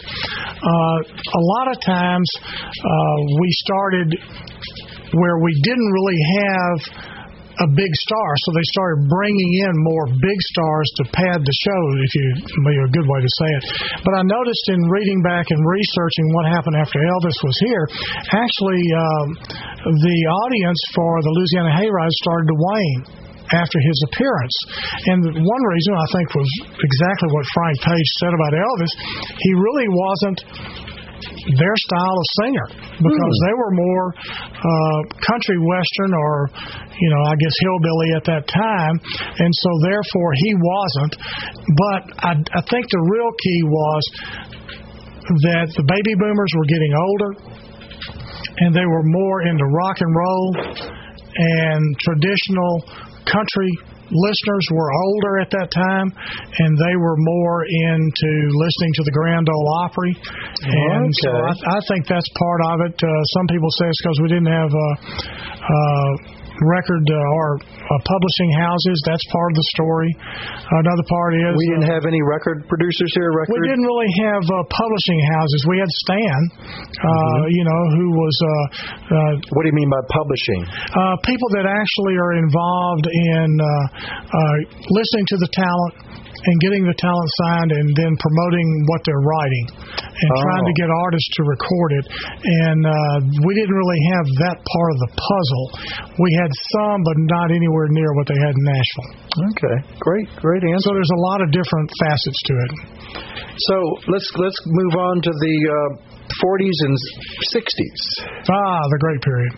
[0.64, 4.08] uh, a lot of times uh, we started
[5.14, 6.78] where we didn't really have
[7.62, 11.80] a big star, so they started bringing in more big stars to pad the show,
[12.02, 12.26] if you
[12.66, 13.64] maybe a good way to say it.
[14.02, 17.84] But I noticed in reading back and researching what happened after Elvis was here,
[18.34, 19.26] actually um,
[19.86, 20.18] the
[20.50, 23.02] audience for the Louisiana Hayride started to wane
[23.54, 24.56] after his appearance.
[25.14, 28.92] And one reason I think was exactly what Frank Page said about Elvis.
[29.30, 30.38] He really wasn't
[31.56, 32.66] their style of singer
[32.98, 33.44] because Hmm.
[33.46, 36.50] they were more uh, country western or
[36.94, 38.96] you know I guess hillbilly at that time,
[39.38, 41.12] and so therefore he wasn't.
[41.74, 44.02] But I, I think the real key was
[45.48, 47.30] that the baby boomers were getting older
[48.58, 50.46] and they were more into rock and roll
[51.36, 52.84] and traditional
[53.24, 53.72] country
[54.10, 59.48] listeners were older at that time and they were more into listening to the Grand
[59.48, 60.12] Ole Opry.
[60.12, 62.96] And so I, I think that's part of it.
[63.00, 64.94] Uh, some people say it's because we didn't have uh,
[65.64, 66.12] uh,
[66.62, 70.10] record uh, or uh, publishing houses that's part of the story
[70.86, 73.30] another part is We uh, didn't have any record producers here.
[73.34, 73.58] Record.
[73.58, 75.58] we didn't really have uh, publishing houses.
[75.66, 77.50] We had Stan, uh, Mm-hmm.
[77.50, 80.60] you know, who was uh, uh, What do you mean by publishing?
[80.94, 84.56] uh, people that actually are involved in uh, uh,
[84.94, 85.94] listening to the talent
[86.44, 89.66] and getting the talent signed and then promoting what they're writing
[90.04, 90.42] and Oh.
[90.44, 92.04] trying to get artists to record it.
[92.44, 95.64] And uh, we didn't really have that part of the puzzle.
[96.20, 99.10] We had some, but not anywhere near what they had in Nashville.
[99.54, 100.86] Okay, great, great answer.
[100.86, 102.70] So there's a lot of different facets to it.
[103.56, 103.76] So
[104.12, 106.94] let's let's move on to the uh, 40s and
[107.52, 108.00] 60s,
[108.48, 109.52] Ah, the great period.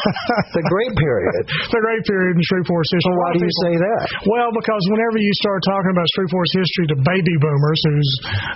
[0.56, 1.42] the great period.
[1.74, 3.10] the great period in Shreveport's history.
[3.14, 4.00] Well, why do you say that?
[4.30, 8.10] Well, because whenever you start talking about Shreveport's history to baby boomers, who's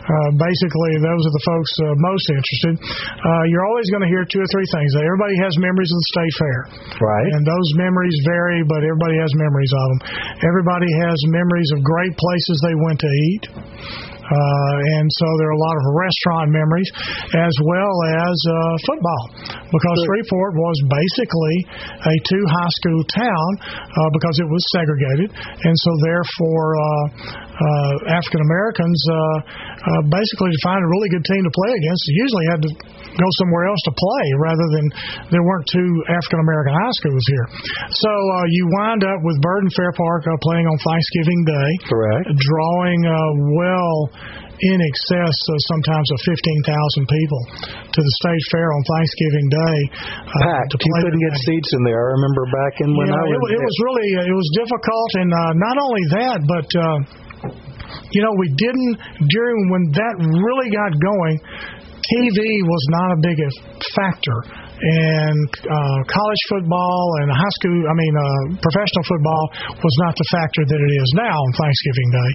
[0.07, 4.23] uh, basically those are the folks uh, most interested, uh, you're always going to hear
[4.27, 4.91] two or three things.
[4.99, 6.61] Everybody has memories of the state fair,
[7.03, 7.29] Right.
[7.37, 10.01] and those memories vary, but everybody has memories of them.
[10.47, 13.45] Everybody has memories of great places they went to eat.
[14.29, 16.91] Uh, and so there are a lot of restaurant memories
[17.33, 19.25] as well as uh, football.
[19.73, 21.57] Because Shreveport was basically
[22.05, 25.29] a two high school town uh, because it was segregated.
[25.33, 26.69] And so therefore
[28.15, 32.47] African Americans uh, uh, basically to find a really good team to play against usually
[32.55, 32.71] had to
[33.19, 34.85] go somewhere else to play rather than
[35.35, 37.47] there weren't two African American high schools here
[37.99, 41.71] so uh, you wind up with Byrd and Fair Park uh, playing on Thanksgiving Day
[41.91, 42.27] Correct.
[42.31, 43.17] drawing uh,
[43.59, 43.99] well
[44.59, 47.43] in excess of sometimes of 15,000 people
[47.95, 49.79] to the state fair on Thanksgiving Day.
[50.27, 50.75] Uh, Packed.
[50.83, 52.11] You couldn't get seats in there.
[52.11, 53.39] I remember back in when Yeah, I was.
[53.39, 56.99] it, it was really uh, it was difficult, and uh, not only that, but uh,
[58.13, 58.95] you know we didn't
[59.29, 61.37] during when that really got going.
[61.99, 63.37] TV was not a big
[63.93, 64.39] factor,
[64.81, 68.25] and uh, college football and high school, I mean, uh,
[68.63, 69.45] professional football
[69.77, 72.31] was not the factor that it is now on Thanksgiving Day,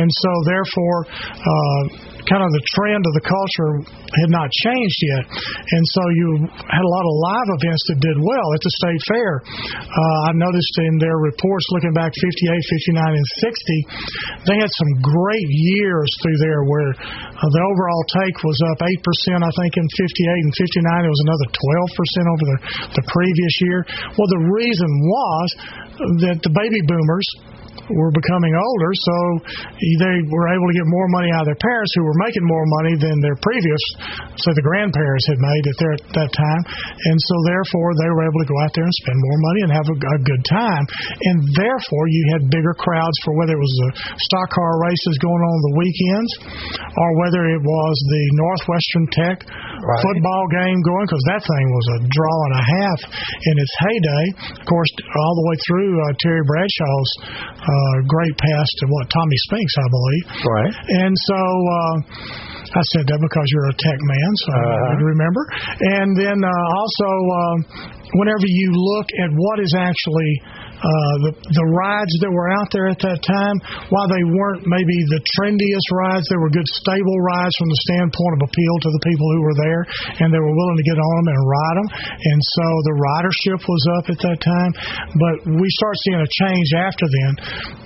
[0.00, 0.98] and so therefore,
[1.38, 1.82] uh,
[2.28, 6.84] kind of the trend of the culture had not changed yet, and so you had
[6.84, 9.32] a lot of live events that did well at the state fair.
[9.42, 14.92] Uh, I noticed in their reports looking back 58, 59, and 60, they had some
[15.02, 18.88] great years through there where uh, the overall take was up 8%,
[19.42, 21.06] I think, in 58 and 59.
[21.06, 22.58] It was another 12% over the,
[23.02, 23.80] the previous year.
[24.14, 25.46] Well, the reason was
[26.26, 27.28] that the baby boomers
[27.90, 29.16] were becoming older, so
[29.98, 32.66] they were able to get more money out of their parents, who were making more
[32.82, 33.82] money than their previous,
[34.38, 36.62] say the grandparents had made at their at that time,
[37.10, 39.70] and so therefore they were able to go out there and spend more money and
[39.74, 43.76] have a, a good time, and therefore you had bigger crowds for whether it was
[43.84, 43.90] the
[44.30, 46.32] stock car races going on the weekends,
[46.96, 49.38] or whether it was the Northwestern Tech
[49.82, 54.24] football game going, because that thing was a draw and a half in its heyday.
[54.62, 57.10] Of course, all the way through uh, Terry Bradshaw's
[57.58, 60.24] uh, great pass to what Tommy Spinks, I believe.
[60.46, 60.74] Right.
[61.02, 61.94] And so uh,
[62.78, 64.90] I said that because you're a tech man, so Uh-huh.
[64.90, 65.42] I remember.
[65.98, 67.56] And then uh, also, uh,
[68.22, 70.32] whenever you look at what is actually
[70.82, 73.56] uh, the the rides that were out there at that time,
[73.94, 78.32] while they weren't maybe the trendiest rides, they were good stable rides from the standpoint
[78.38, 79.82] of appeal to the people who were there,
[80.18, 81.88] and they were willing to get on them and ride them.
[82.18, 84.72] And so the ridership was up at that time.
[85.22, 87.32] But we start seeing a change after then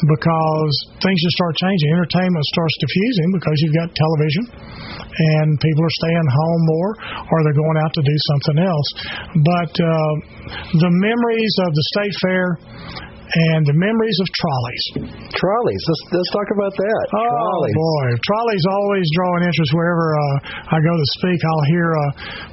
[0.08, 0.72] because
[1.04, 1.92] things just start changing.
[1.92, 4.44] Entertainment starts diffusing because you've got television
[5.18, 6.90] and people are staying home more
[7.30, 8.88] or they're going out to do something else.
[9.40, 10.14] But uh,
[10.80, 12.46] the memories of the state fair
[13.36, 14.84] and the memories of trolleys.
[15.36, 15.82] Trolleys.
[15.84, 17.04] Let's let's talk about that.
[17.12, 17.76] Oh Trolleys.
[17.76, 21.40] boy, trolleys always draw an interest wherever uh, I go to speak.
[21.44, 22.00] I'll hear uh,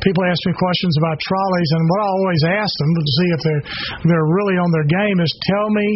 [0.04, 3.42] people ask me questions about trolleys, and what I always ask them to see if
[3.48, 3.64] they're
[4.12, 5.88] they're really on their game is tell me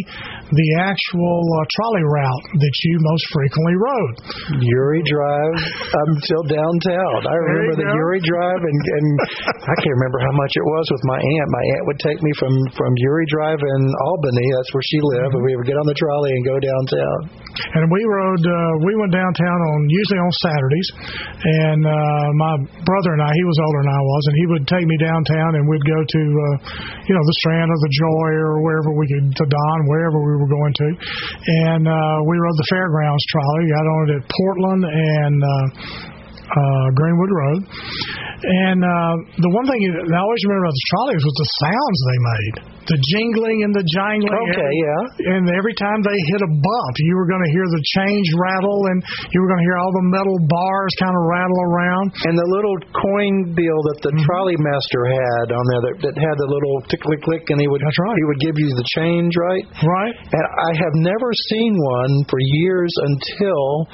[0.55, 4.15] the actual uh, trolley route that you most frequently rode.
[4.63, 5.57] Youree Drive
[6.07, 7.19] until downtown.
[7.27, 7.95] I remember the go.
[7.99, 9.07] Youree Drive, and, and
[9.51, 11.47] I can't remember how much it was with my aunt.
[11.51, 14.47] My aunt would take me from from Youree Drive in Albany.
[14.55, 17.19] That's where she lived, and we would get on the trolley and go downtown.
[17.73, 20.89] And we rode, uh, we went downtown on usually on Saturdays.
[21.41, 22.53] And uh, my
[22.85, 25.57] brother and I, he was older than I was, and he would take me downtown,
[25.57, 26.55] and we'd go to, uh,
[27.09, 30.33] you know, the Strand or the Joy or wherever we could, to Don, wherever we
[30.37, 30.87] were going to.
[31.73, 33.65] And uh, we rode the fairgrounds trolley.
[33.73, 35.37] Got on it at Portland and.
[35.41, 36.13] Uh,
[36.47, 37.61] uh, Greenwood Road,
[38.37, 42.19] and uh, the one thing I always remember about the trolleys was the sounds they
[42.21, 42.55] made,
[42.87, 44.45] the jingling and the jangling.
[44.53, 45.35] Okay, every, yeah.
[45.35, 48.79] And every time they hit a bump, you were going to hear the change rattle,
[48.93, 48.97] and
[49.33, 52.05] you were going to hear all the metal bars kind of rattle around.
[52.29, 56.35] And the little coin deal that the trolley master had on there that, that had
[56.37, 58.17] the little tick click click, and he would That's right.
[58.21, 59.65] he would give you the change, right?
[59.81, 60.15] Right.
[60.15, 63.89] And I have never seen one for years until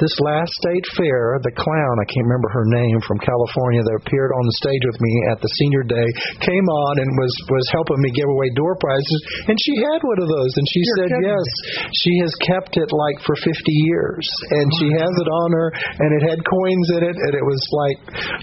[0.00, 1.40] this last state fair.
[1.44, 4.98] The clown, I can't remember her name, from California, that appeared on the stage with
[5.00, 6.08] me at the senior day,
[6.42, 10.20] came on and was was helping me give away door prizes, and she had one
[10.20, 11.46] of those, and she You're said kidding yes,
[11.92, 13.52] she has kept it like for 50
[13.88, 17.44] years, and she has it on her, and it had coins in it, and it
[17.44, 17.98] was like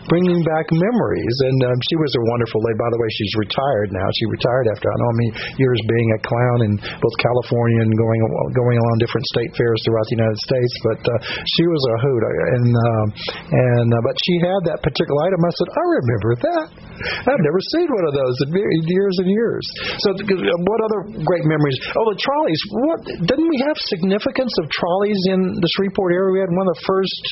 [0.10, 1.36] bringing back memories.
[1.50, 2.78] And um, she was a wonderful lady.
[2.80, 4.08] By the way, she's retired now.
[4.18, 7.80] She retired after I don't know how many years being a clown in both California
[7.86, 8.20] and going
[8.58, 10.74] going along different state fairs throughout the United States.
[10.84, 13.06] But uh, she was a hoot, and um,
[13.52, 15.40] and uh, but she had that particular item.
[15.44, 16.66] I said, I remember that.
[17.04, 19.66] I've never seen one of those in years and years.
[20.04, 21.78] So, uh, what other great memories?
[21.98, 22.62] Oh, the trolleys.
[22.88, 26.32] What didn't we have significance of trolleys in the Shreveport area?
[26.38, 27.24] We had one of the first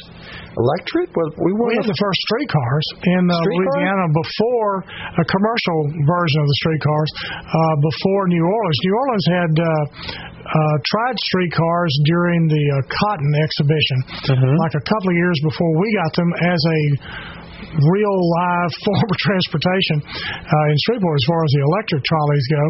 [0.57, 1.13] electric.
[1.15, 3.71] We were We had the first streetcars in uh, Streetcar?
[3.71, 4.73] Louisiana before
[5.21, 7.11] a commercial version of the streetcars,
[7.47, 8.79] uh, before New Orleans.
[8.83, 9.53] New Orleans had
[10.51, 13.97] uh, tried streetcars during the uh, Cotton exhibition,
[14.59, 16.81] like a couple of years before we got them as a
[17.79, 22.63] real live form of transportation uh, in Shreveport as far as the electric trolleys go.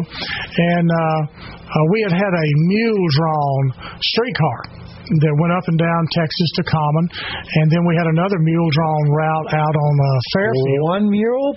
[0.78, 3.62] And uh, uh, we had had a mule drawn
[3.98, 4.58] streetcar
[5.02, 9.04] that went up and down Texas to Common, and then we had another mule drawn
[9.10, 10.86] route out on uh, Fairfield.
[10.86, 11.52] one mule.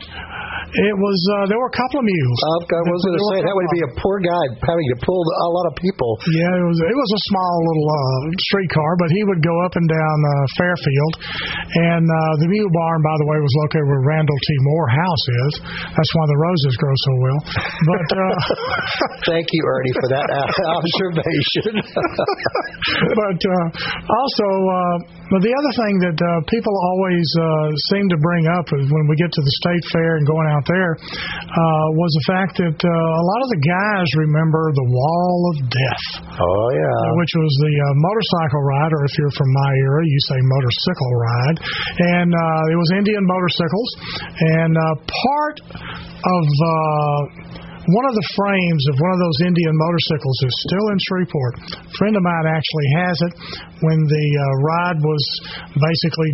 [0.74, 2.40] It was uh, there were a couple of mules.
[2.50, 5.22] Oh, I was going to say that would be a poor guy having to pull
[5.22, 6.12] a lot of people.
[6.34, 8.00] Yeah, it was it was a small little uh,
[8.50, 11.14] streetcar, but he would go up and down uh, Fairfield,
[11.94, 14.50] and uh, the mule barn, by the way, was located where Randall T.
[14.66, 15.54] Moore House is.
[15.94, 17.40] That's why the roses grow so well.
[17.86, 18.36] But uh,
[19.30, 20.28] Thank you, Ernie, for that
[20.78, 21.74] observation.
[23.20, 23.66] but uh,
[24.06, 24.96] also, uh,
[25.32, 29.06] but the other thing that uh, people always uh, seem to bring up is when
[29.10, 32.78] we get to the state fair and going out there uh, was the fact that
[32.78, 36.06] uh, a lot of the guys remember the Wall of Death.
[36.38, 37.18] oh yeah.
[37.18, 41.12] which was the uh, motorcycle ride, or if you're from my era, you say motorcycle
[41.18, 41.58] ride.
[42.20, 43.90] And uh, it was Indian motorcycles,
[44.62, 45.58] and uh, part
[46.26, 47.55] of uh,
[47.86, 51.54] one of the frames of one of those Indian motorcycles is still in Shreveport.
[51.86, 53.34] A friend of mine actually has it.
[53.86, 55.24] When the uh, ride was
[55.78, 56.32] basically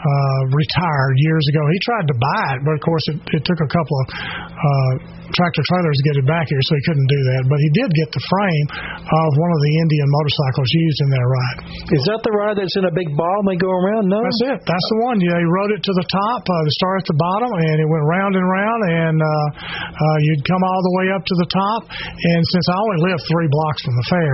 [0.00, 1.60] uh, retired years ago.
[1.60, 4.94] He tried to buy it, but of course it, it took a couple of uh,
[5.36, 7.42] tractor trailers to get it back here, so he couldn't do that.
[7.50, 8.66] But he did get the frame
[9.00, 11.58] of one of the Indian motorcycles used in that ride.
[11.94, 14.10] Is that the ride that's in a big ball and they go around?
[14.10, 14.20] No.
[14.20, 14.58] That's it.
[14.66, 15.18] That's the one.
[15.22, 16.42] Yeah, he rode it to the top.
[16.46, 19.28] Uh, the star at the bottom, and it went round and round, and uh,
[19.90, 21.80] uh, you'd come all the way up to the top.
[21.90, 24.32] And since I only lived three blocks from the fair,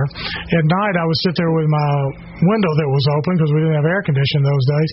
[0.61, 1.89] at night I would sit there with my
[2.37, 4.91] window that was open because we didn't have air conditioning those days,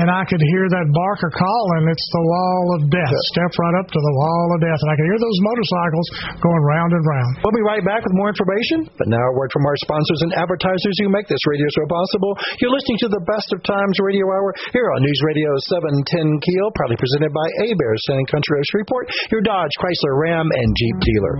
[0.00, 1.82] and I could hear that barker calling.
[1.92, 3.12] It's the wall of death.
[3.36, 6.06] Step right up to the wall of death, and I could hear those motorcycles
[6.38, 7.32] going round and round.
[7.42, 8.86] We'll be right back with more information.
[8.94, 12.38] But now a word from our sponsors and advertisers who make this radio show possible.
[12.62, 16.70] You're listening to the Best of Times Radio Hour here on News Radio 710 Keel,
[16.78, 20.96] proudly presented by Heberts Town and Country of Shreveport, your Dodge, Chrysler, Ram, and Jeep
[21.00, 21.34] dealer.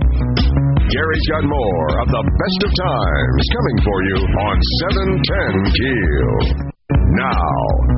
[0.89, 4.55] Gary's got more of the best of times coming for you on
[4.91, 7.00] 710 Keel.
[7.11, 7.43] Now,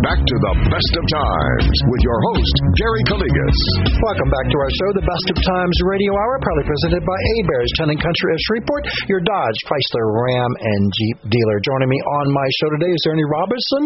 [0.02, 3.60] back to the best of times with your host, Gary Calligas.
[4.10, 7.36] Welcome back to our show, the Best of Times Radio Hour, proudly presented by A
[7.46, 11.58] Bears, Town and Country of Shreveport, your Dodge, Chrysler, Ram, and Jeep dealer.
[11.62, 13.84] Joining me on my show today is Ernie Roberson,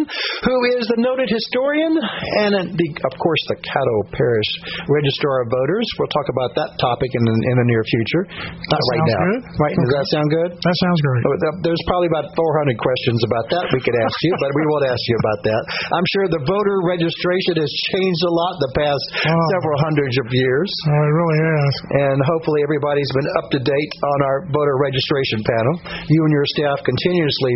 [0.47, 1.99] who is the noted historian
[2.47, 4.51] and, uh, the, of course, the Caddo Parish
[4.87, 5.87] Registrar of Voters.
[5.99, 8.23] We'll talk about that topic in the, in the near future.
[8.63, 9.23] Not right sounds now.
[9.27, 9.39] good.
[9.59, 9.75] Right?
[9.75, 10.49] Does that sound good?
[10.55, 11.23] That sounds great.
[11.67, 15.03] There's probably about 400 questions about that we could ask you, but we won't ask
[15.03, 15.61] you about that.
[15.93, 19.51] I'm sure the voter registration has changed a lot in the past oh.
[19.57, 20.69] several hundreds of years.
[20.87, 21.73] Oh, it really has.
[22.07, 25.73] And hopefully everybody's been up to date on our voter registration panel.
[26.09, 27.55] You and your staff continuously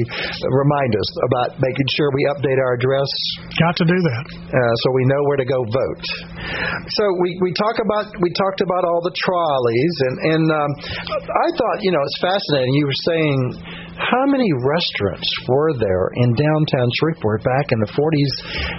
[0.50, 3.10] remind us about making sure we update our address.
[3.58, 4.24] Got to do that.
[4.52, 6.06] Uh, so we know where to go vote.
[6.98, 10.72] So we, we talk about we talked about all the trolleys and and um,
[11.22, 12.74] I thought you know it's fascinating.
[12.76, 13.38] You were saying
[14.12, 18.34] how many restaurants were there in downtown Shreveport back in the 40s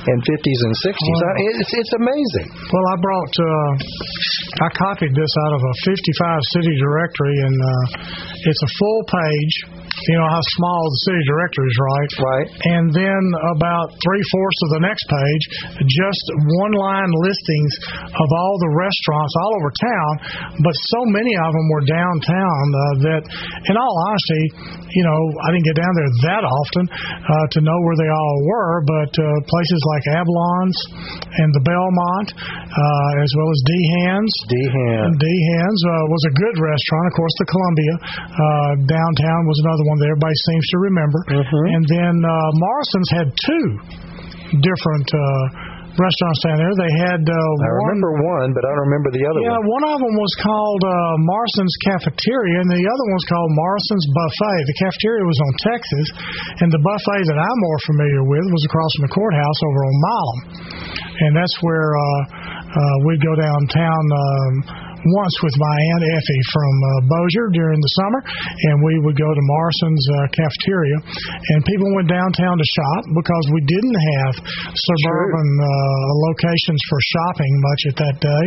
[0.04, 1.18] and 50s and 60s?
[1.24, 1.32] Wow.
[1.56, 2.48] It's, it's amazing.
[2.52, 3.72] Well, I brought, uh,
[4.60, 7.84] I copied this out of a 55 city directory, and uh,
[8.44, 9.54] it's a full page
[10.08, 12.12] you know how small the city directory is, right?
[12.22, 12.48] Right.
[12.76, 13.22] And then
[13.56, 15.44] about three fourths of the next page,
[15.84, 16.24] just
[16.64, 17.72] one line listings
[18.08, 20.12] of all the restaurants all over town,
[20.64, 22.80] but so many of them were downtown uh,
[23.12, 23.22] that,
[23.68, 27.78] in all honesty, you know, I didn't get down there that often uh, to know
[27.88, 30.78] where they all were, but uh, places like Avalon's
[31.40, 34.32] and the Belmont, uh, as well as Dehan's.
[34.52, 35.08] Dehan.
[35.16, 37.04] Dehan's uh, was a good restaurant.
[37.08, 41.20] Of course, the Columbia uh, downtown was another one that everybody seems to remember.
[41.28, 41.64] Mm-hmm.
[41.74, 43.66] And then uh, Morrison's had two
[44.62, 45.08] different.
[45.10, 46.72] Uh, restaurants down there.
[46.72, 49.76] They had uh, I one, remember one, but I don't remember the other yeah, one.
[49.76, 54.06] one of them was called uh, Morrison's Cafeteria, and the other one was called Morrison's
[54.08, 54.58] Buffet.
[54.72, 56.06] The cafeteria was on Texas,
[56.64, 59.96] and the buffet that I'm more familiar with was across from the courthouse over on
[60.00, 60.38] Milam,
[61.28, 62.22] and that's where uh,
[62.72, 64.04] uh, we'd go downtown.
[64.08, 69.18] Um, once with my aunt Effie from uh, Bossier during the summer, and we would
[69.18, 70.98] go to Morrison's uh, cafeteria,
[71.54, 74.32] and people went downtown to shop because we didn't have
[74.70, 75.68] suburban uh,
[76.30, 78.44] locations for shopping much at that day,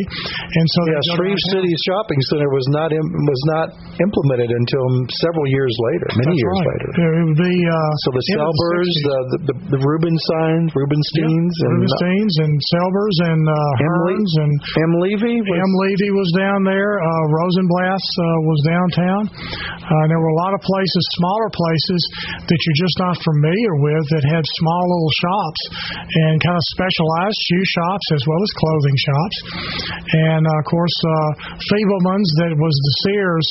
[0.48, 3.68] and so yeah, Shreve City Shopping Center was not Im- was not
[4.00, 4.86] implemented until
[5.24, 6.70] several years later, many That's years right.
[6.72, 6.90] later.
[6.96, 11.66] Yeah, it would be uh, so the Selbers, the, the the the Rubensteins, Rubensteins, yep.
[11.66, 14.54] and Rubensteins and Selbers and uh, Hearne's and
[14.86, 14.92] M.
[15.04, 15.36] Levy.
[15.42, 15.74] Was, M.
[15.84, 17.02] Levy was down down there.
[17.02, 19.24] Uh, Rosenblatt uh, was downtown.
[19.34, 22.02] Uh, there were a lot of places, smaller places
[22.46, 25.62] that you're just not familiar with that had small little shops
[26.06, 29.38] and kind of specialized shoe shops as well as clothing shops.
[30.30, 31.14] And uh, of course, uh,
[31.74, 33.48] Feibleman's that was the Sears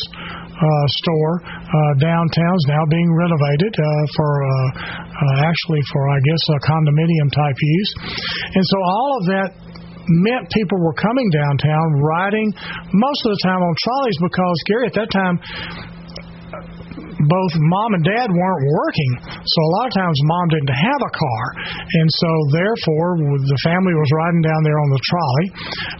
[0.55, 4.51] uh, store uh, downtown is now being renovated uh, for uh,
[4.87, 7.91] uh, actually for I guess a condominium type use,
[8.55, 9.51] and so all of that
[10.09, 12.53] meant people were coming downtown riding
[12.93, 15.37] most of the time on trolleys because Gary at that time
[17.29, 21.13] both mom and dad weren't working, so a lot of times mom didn't have a
[21.15, 21.45] car,
[21.89, 25.47] and so therefore the family was riding down there on the trolley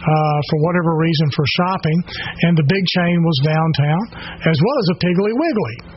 [0.05, 1.97] uh, for whatever reason for shopping,
[2.45, 4.01] and the big chain was downtown
[4.45, 5.94] as well as a Piggly Wiggly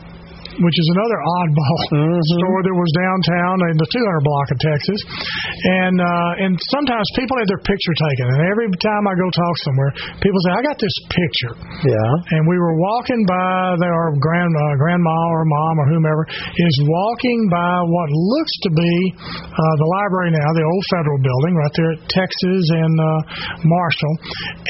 [0.59, 2.23] which is another oddball mm-hmm.
[2.35, 4.99] store that was downtown in the 200 block of Texas.
[5.83, 9.55] And uh, and sometimes people had their picture taken, and every time I go talk
[9.63, 11.53] somewhere, people say, "I got this picture."
[11.87, 12.11] Yeah.
[12.35, 17.39] And we were walking by, our grand uh, grandma or mom or whomever is walking
[17.51, 21.91] by what looks to be uh, the library now, the old federal building right there
[21.95, 23.07] at Texas and uh,
[23.63, 24.15] Marshall,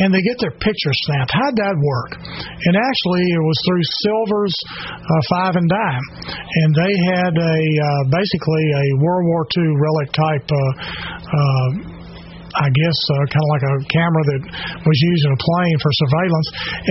[0.06, 1.34] and they get their picture snapped.
[1.34, 2.12] How'd that work?
[2.22, 8.04] And actually, it was through Silver's uh, Five and Dime and they had a uh,
[8.12, 10.48] basically a World War II relic type.
[10.52, 10.60] Uh,
[11.30, 11.99] uh,
[12.60, 14.42] I guess uh, kind of like a camera that
[14.84, 16.48] was used in a plane for surveillance.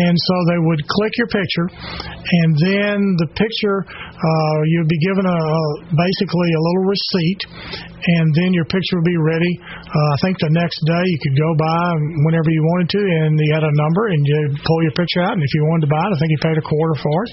[0.09, 5.29] And so they would click your picture, and then the picture uh, you'd be given
[5.29, 5.41] a
[5.93, 7.41] basically a little receipt,
[8.01, 9.53] and then your picture would be ready.
[9.61, 11.85] Uh, I think the next day you could go by
[12.25, 15.37] whenever you wanted to, and you had a number, and you pull your picture out,
[15.37, 17.31] and if you wanted to buy it, I think you paid a quarter for it,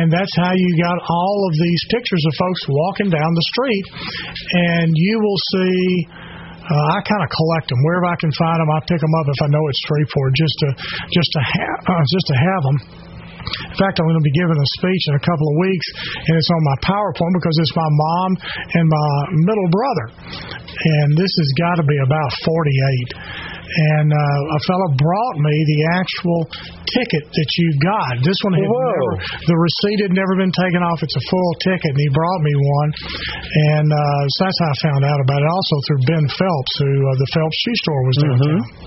[0.00, 3.84] and that's how you got all of these pictures of folks walking down the street,
[4.56, 6.27] and you will see.
[6.68, 8.68] Uh, I kind of collect them wherever I can find them.
[8.68, 10.68] I pick them up if I know it's Shreveport, just to
[11.08, 12.78] just to have uh, just to have them.
[13.48, 15.86] In fact, I'm going to be giving a speech in a couple of weeks,
[16.28, 18.30] and it's on my PowerPoint because it's my mom
[18.76, 19.10] and my
[19.48, 20.06] middle brother.
[20.68, 25.80] And this has got to be about 48 and uh, a fellow brought me the
[26.00, 26.40] actual
[26.94, 28.12] ticket that you got.
[28.24, 29.10] This one had never,
[29.44, 30.98] the receipt had never been taken off.
[31.04, 32.90] It's a full ticket, and he brought me one,
[33.76, 35.48] and uh, so that's how I found out about it.
[35.48, 38.60] Also through Ben Phelps, who uh, the Phelps shoe store was downtown.
[38.60, 38.78] Mm-hmm.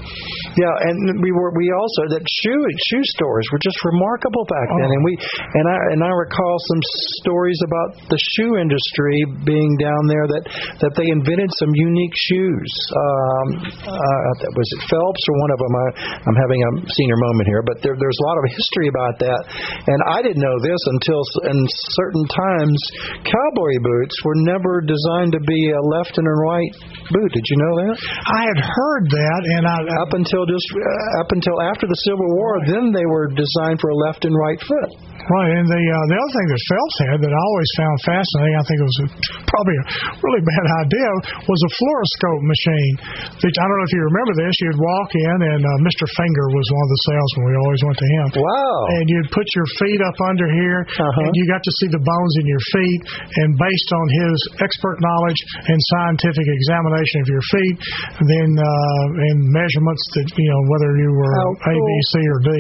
[0.60, 4.90] Yeah, and we were we also that shoe shoe stores were just remarkable back then,
[4.90, 4.96] oh.
[4.96, 6.82] and we and I and I recall some
[7.24, 10.44] stories about the shoe industry being down there that
[10.84, 12.72] that they invented some unique shoes.
[12.92, 13.48] Um,
[13.88, 15.74] uh, was it Phelps or one of them?
[15.74, 15.86] I,
[16.28, 19.42] I'm having a senior moment here, but there, there's a lot of history about that,
[19.88, 21.60] and I didn't know this until in
[21.98, 22.80] certain times
[23.26, 26.72] cowboy boots were never designed to be a left and a right
[27.12, 27.32] boot.
[27.32, 27.96] Did you know that?
[28.28, 32.28] I had heard that, and I up until just uh, up until after the Civil
[32.28, 35.12] War, then they were designed for a left and right foot.
[35.22, 38.56] Right, and the uh, the other thing that Phelps had that I always found fascinating,
[38.58, 39.08] I think it was a,
[39.46, 39.86] probably a
[40.18, 41.10] really bad idea,
[41.46, 42.94] was a fluoroscope machine.
[43.38, 44.54] Which I don't know if you remember this.
[44.66, 46.10] You'd walk in, and uh, Mr.
[46.18, 47.42] Finger was one of the salesmen.
[47.48, 48.26] We always went to him.
[48.42, 48.78] Wow!
[48.98, 51.24] And you'd put your feet up under here, uh-huh.
[51.26, 53.02] and you got to see the bones in your feet.
[53.42, 57.76] And based on his expert knowledge and scientific examination of your feet,
[58.22, 61.74] then uh, and measurements that you know whether you were oh, cool.
[61.74, 62.52] A, B, C, or D,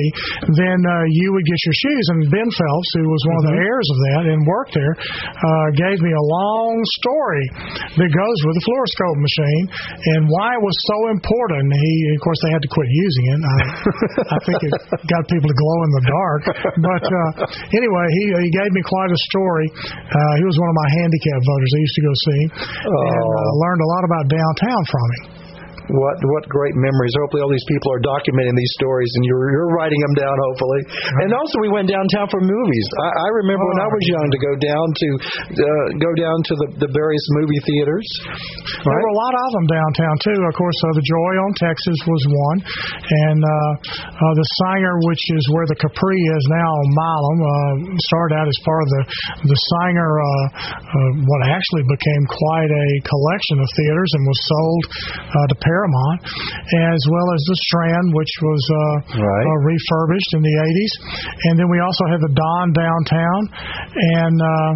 [0.57, 2.05] then uh, you would get your shoes.
[2.15, 3.67] And Ben Phelps, who was one of the Mhm.
[3.67, 7.45] heirs of that and worked there, uh, gave me a long story
[7.99, 9.65] that goes with the fluoroscope machine
[10.15, 11.65] and why it was so important.
[11.73, 13.39] He, of course, they had to quit using it.
[13.41, 13.57] I,
[14.35, 14.73] I think it
[15.11, 16.41] got people to glow in the dark.
[16.91, 17.29] But uh,
[17.75, 19.67] anyway, he he gave me quite a story.
[19.75, 21.71] Uh, he was one of my handicap voters.
[21.75, 22.49] I used to go see him
[22.87, 23.59] and uh, Oh.
[23.61, 25.23] learned a lot about downtown from him.
[25.91, 27.11] What what great memories!
[27.19, 30.35] Hopefully, all these people are documenting these stories, and you're you're writing them down.
[30.51, 30.81] Hopefully,
[31.27, 32.87] and also we went downtown for movies.
[33.03, 35.07] I, I remember when I was young to go down to
[35.51, 38.07] uh, go down to the the various movie theaters.
[38.87, 40.39] There were a lot of them downtown too.
[40.47, 42.57] Of course, uh, the Joy on Texas was one,
[43.27, 43.71] and uh,
[44.15, 47.73] uh, the Saenger, which is where the Capri is now on Milam, uh,
[48.07, 49.03] started out as part of the
[49.51, 50.27] the Saenger, uh,
[50.87, 54.83] uh, what actually became quite a collection of theaters and was sold
[55.35, 56.19] uh, to Paramount,
[56.93, 58.77] as well as the Strand, which was uh,
[59.17, 59.45] Right.
[59.49, 60.93] uh, refurbished in the 80s,
[61.49, 63.41] and then we also had the Don downtown,
[64.21, 64.71] and uh,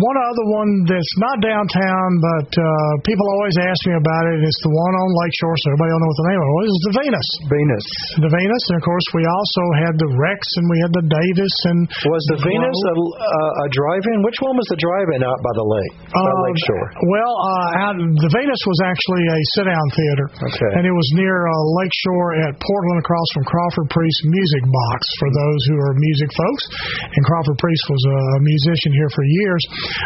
[0.00, 2.64] one other one that's not downtown, but uh,
[3.04, 4.40] people always ask me about it.
[4.40, 6.68] It's the one on Lakeshore, so everybody will know what the name of it was.
[6.72, 7.28] It's the Venus.
[7.52, 7.86] Venus
[8.24, 11.54] The Venus, and of course we also had the Rex, and we had the Davis,
[11.68, 14.18] and was the Venus a, a, a drive-in?
[14.24, 16.86] Which one was the drive-in out by the lake, by Uh, Lakeshore?
[17.12, 20.70] Well, uh, out, the Venus was actually a sit-down theater, Okay.
[20.78, 25.00] and it was near uh, Lakeshore at Portland, across from Crawford Priest Music Box.
[25.20, 26.64] For those who are music folks,
[27.08, 29.62] and Crawford Priest was a musician here for years.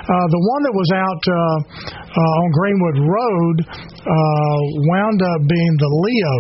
[0.07, 1.37] Uh, the one that was out uh,
[2.15, 4.59] uh, on Greenwood Road uh,
[4.93, 6.37] wound up being the Leo,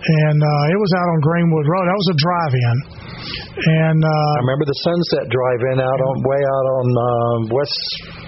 [0.00, 1.84] and uh, it was out on Greenwood Road.
[1.86, 2.76] That was a drive-in,
[3.20, 7.80] and uh, I remember the Sunset Drive-in out on way out on uh, West.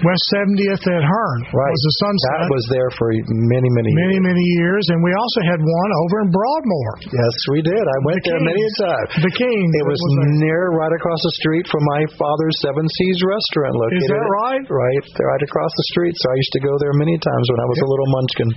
[0.03, 2.37] West 70th at Hearne Right, was the Sunset.
[2.43, 6.15] That was there for many many many many years, and we also had one over
[6.25, 6.89] in Broadmoor.
[7.07, 7.81] Yes, we did.
[7.81, 9.07] I went The there many a time.
[9.23, 9.63] The King.
[9.73, 10.01] It was
[10.43, 14.11] near right across the street from my father's Seven Seas restaurant located.
[14.11, 14.63] that right?
[14.69, 16.13] Right, right across the street.
[16.19, 18.49] So I used to go there many times when I was a little munchkin.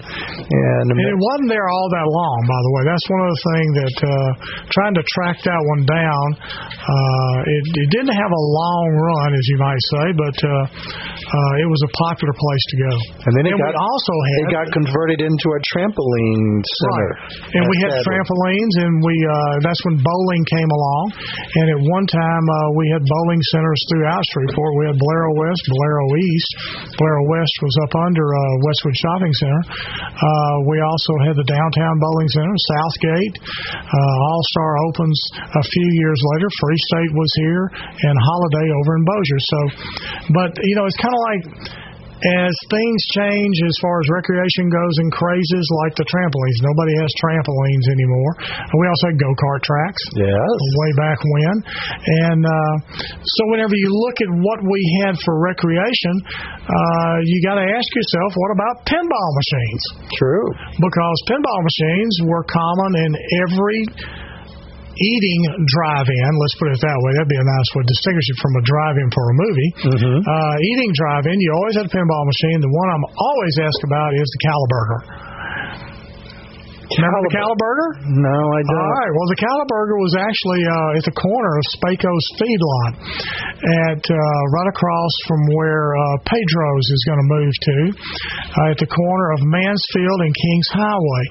[0.46, 2.82] And, And it wasn't there all that long, by the way.
[2.86, 4.30] That's one of the things that uh,
[4.72, 6.25] trying to track that one down.
[6.34, 10.52] Uh, it, it didn't have a long run, as you might say, but uh,
[11.26, 12.92] uh, it was a popular place to go.
[13.26, 17.10] and then it and got also had it got converted into a trampoline center.
[17.10, 17.58] Right.
[17.58, 18.06] And we had Sadly.
[18.06, 21.04] trampolines, and we uh, that's when bowling came along.
[21.18, 24.70] And at one time, uh, we had bowling centers throughout Shreveport.
[24.78, 26.50] We had Bolero West, Bolero East.
[26.96, 29.62] Bolero West was up under uh, Westwood Shopping Center.
[29.66, 33.34] Uh, we also had the downtown bowling center, Southgate.
[33.82, 35.18] Uh, All Star opens
[35.58, 36.48] a few years later.
[36.60, 37.64] Free State was here,
[38.08, 39.40] and Holiday over in Bossier.
[39.40, 39.58] So,
[40.32, 41.42] but you know, it's kind of like
[42.16, 46.58] as things change as far as recreation goes and crazes like the trampolines.
[46.64, 48.32] Nobody has trampolines anymore.
[48.72, 50.48] We also had go kart tracks Yes.
[50.80, 51.54] way back when.
[52.24, 52.74] And uh,
[53.20, 56.14] so whenever you look at what we had for recreation,
[56.64, 59.82] uh, you got to ask yourself, what about pinball machines?
[60.16, 60.48] True.
[60.80, 63.12] Because pinball machines were common in
[63.44, 63.80] every
[64.96, 66.30] eating drive-in.
[66.40, 67.10] Let's put it that way.
[67.16, 69.70] That'd be a nice way to distinguish it from a drive-in for a movie.
[69.92, 70.18] Mm-hmm.
[70.24, 72.58] Uh, eating drive-in, you always had a pinball machine.
[72.64, 75.25] The one I'm always asked about is the Caliburger.
[76.86, 77.88] Remember the Caliburger?
[78.22, 78.78] No, I don't.
[78.78, 79.12] All right.
[79.18, 82.92] Well, the Caliburger was actually uh, at the corner of Spaco's feedlot,
[83.90, 88.78] at uh, right across from where uh, Pedro's is going to move to, uh, at
[88.78, 91.24] the corner of Mansfield and Kings Highway.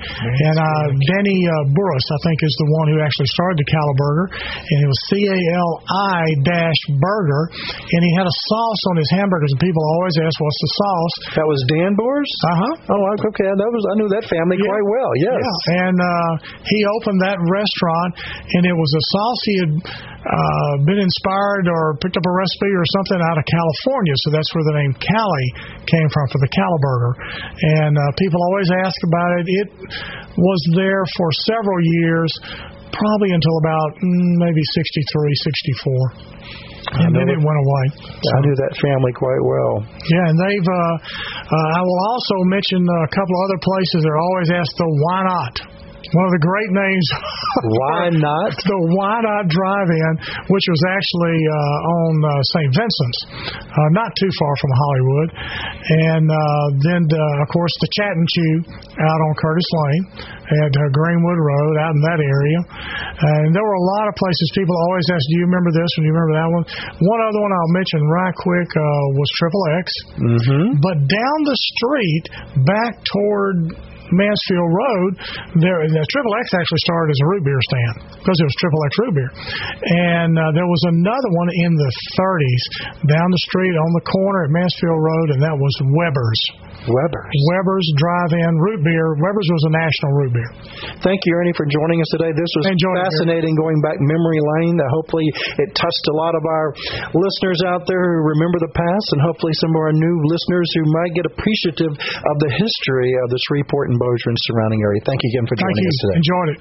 [0.52, 0.86] And uh,
[1.16, 4.90] Denny uh, Burris, I think, is the one who actually started the Caliburger, and it
[4.92, 5.72] was C A L
[6.20, 7.44] I dash Burger,
[7.80, 11.16] and he had a sauce on his hamburgers, and people always ask, "What's the sauce?"
[11.40, 12.34] That was Dan Burris.
[12.44, 12.74] Uh huh.
[12.92, 13.48] Oh, okay.
[13.56, 14.68] That was I knew that family Yeah.
[14.68, 15.12] quite well.
[15.16, 15.38] Yes.
[15.45, 15.45] Yeah,
[15.82, 16.32] and uh,
[16.66, 18.12] he opened that restaurant,
[18.58, 19.74] and it was a sauce he had
[20.26, 24.16] uh, been inspired or picked up a recipe or something out of California.
[24.26, 25.48] So that's where the name Cali
[25.86, 27.14] came from for the Cali Burger.
[27.78, 29.46] And uh, people always ask about it.
[29.46, 29.70] It
[30.34, 32.32] was there for several years,
[32.90, 35.30] probably until about mm, maybe 63,
[36.34, 36.65] 64.
[36.86, 37.86] And then it went away.
[37.98, 39.74] I knew that family quite well.
[39.82, 40.70] Yeah, and they've.
[40.70, 40.94] Uh,
[41.50, 45.20] uh, I will also mention a couple other places that are always asked the why
[45.26, 45.54] not.
[46.14, 47.06] One of the great names.
[47.82, 48.52] Why not?
[48.54, 50.14] the Why Not Drive-In,
[50.52, 52.70] which was actually uh, on uh, St.
[52.76, 53.20] Vincent's,
[53.64, 55.30] uh, not too far from Hollywood,
[56.12, 58.54] and uh, then uh, of course the Chat and Chew
[59.02, 60.06] out on Curtis Lane
[60.46, 62.60] and uh, Greenwood Road, out in that area,
[63.18, 64.46] and there were a lot of places.
[64.54, 65.90] People always ask, "Do you remember this?
[65.96, 66.02] one?
[66.04, 66.64] Do you remember that one?"
[67.02, 68.84] One other one I'll mention right quick uh,
[69.16, 70.68] was Triple X, Mm-hmm.
[70.84, 72.26] but down the street,
[72.68, 73.58] back toward
[74.14, 75.12] Mansfield Road,
[75.58, 78.82] there the Triple X actually started as a root beer stand because it was Triple
[78.86, 82.64] X root beer, and uh, there was another one in the 30s
[83.10, 86.65] down the street on the corner at Mansfield Road, and that was Weber's.
[86.86, 87.34] Weber's.
[87.54, 89.08] Weber's Drive-In Root Beer.
[89.18, 90.52] Weber's was a national root beer.
[91.02, 92.30] Thank you, Ernie, for joining us today.
[92.30, 94.78] This was Enjoyed it, fascinating going back memory lane.
[94.78, 95.26] Uh, hopefully,
[95.62, 96.68] it touched a lot of our
[97.18, 100.84] listeners out there who remember the past, and hopefully, some of our new listeners who
[101.02, 105.02] might get appreciative of the history of the Shreveport and Bossier and surrounding area.
[105.06, 105.90] Thank you again for Thank joining you.
[105.90, 106.18] us today.
[106.22, 106.58] Enjoyed it.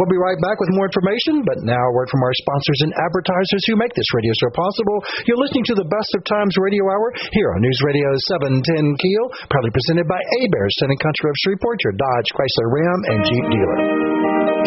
[0.00, 2.92] We'll be right back with more information, but now a word from our sponsors and
[2.96, 4.96] advertisers who make this radio show possible.
[5.28, 9.26] You're listening to the Best of Times Radio Hour here on News Radio 710 Keel,
[9.50, 13.80] proudly presented by A-Bear, Senate Country of Shreveport, your Dodge, Chrysler, Ram, and Jeep dealer.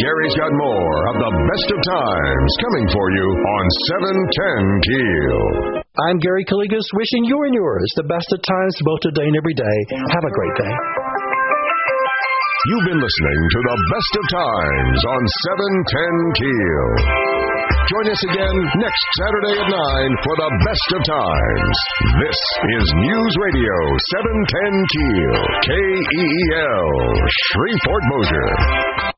[0.04, 3.64] Gary's got more of the best of times coming for you on
[3.96, 5.40] 710 Keel.
[6.10, 9.56] I'm Gary Calligas, wishing you and yours the best of times both today and every
[9.56, 9.78] day.
[10.20, 10.74] Have a great day.
[12.74, 15.22] You've been listening to the best of times on
[15.88, 17.33] 710 Keel.
[17.84, 21.76] Join us again next Saturday at 9 for the best of times.
[22.24, 22.40] This
[22.80, 23.76] is News Radio
[24.24, 25.36] 710 Keel,
[25.68, 26.88] K E E L,
[27.52, 29.13] Shreveport Bossier.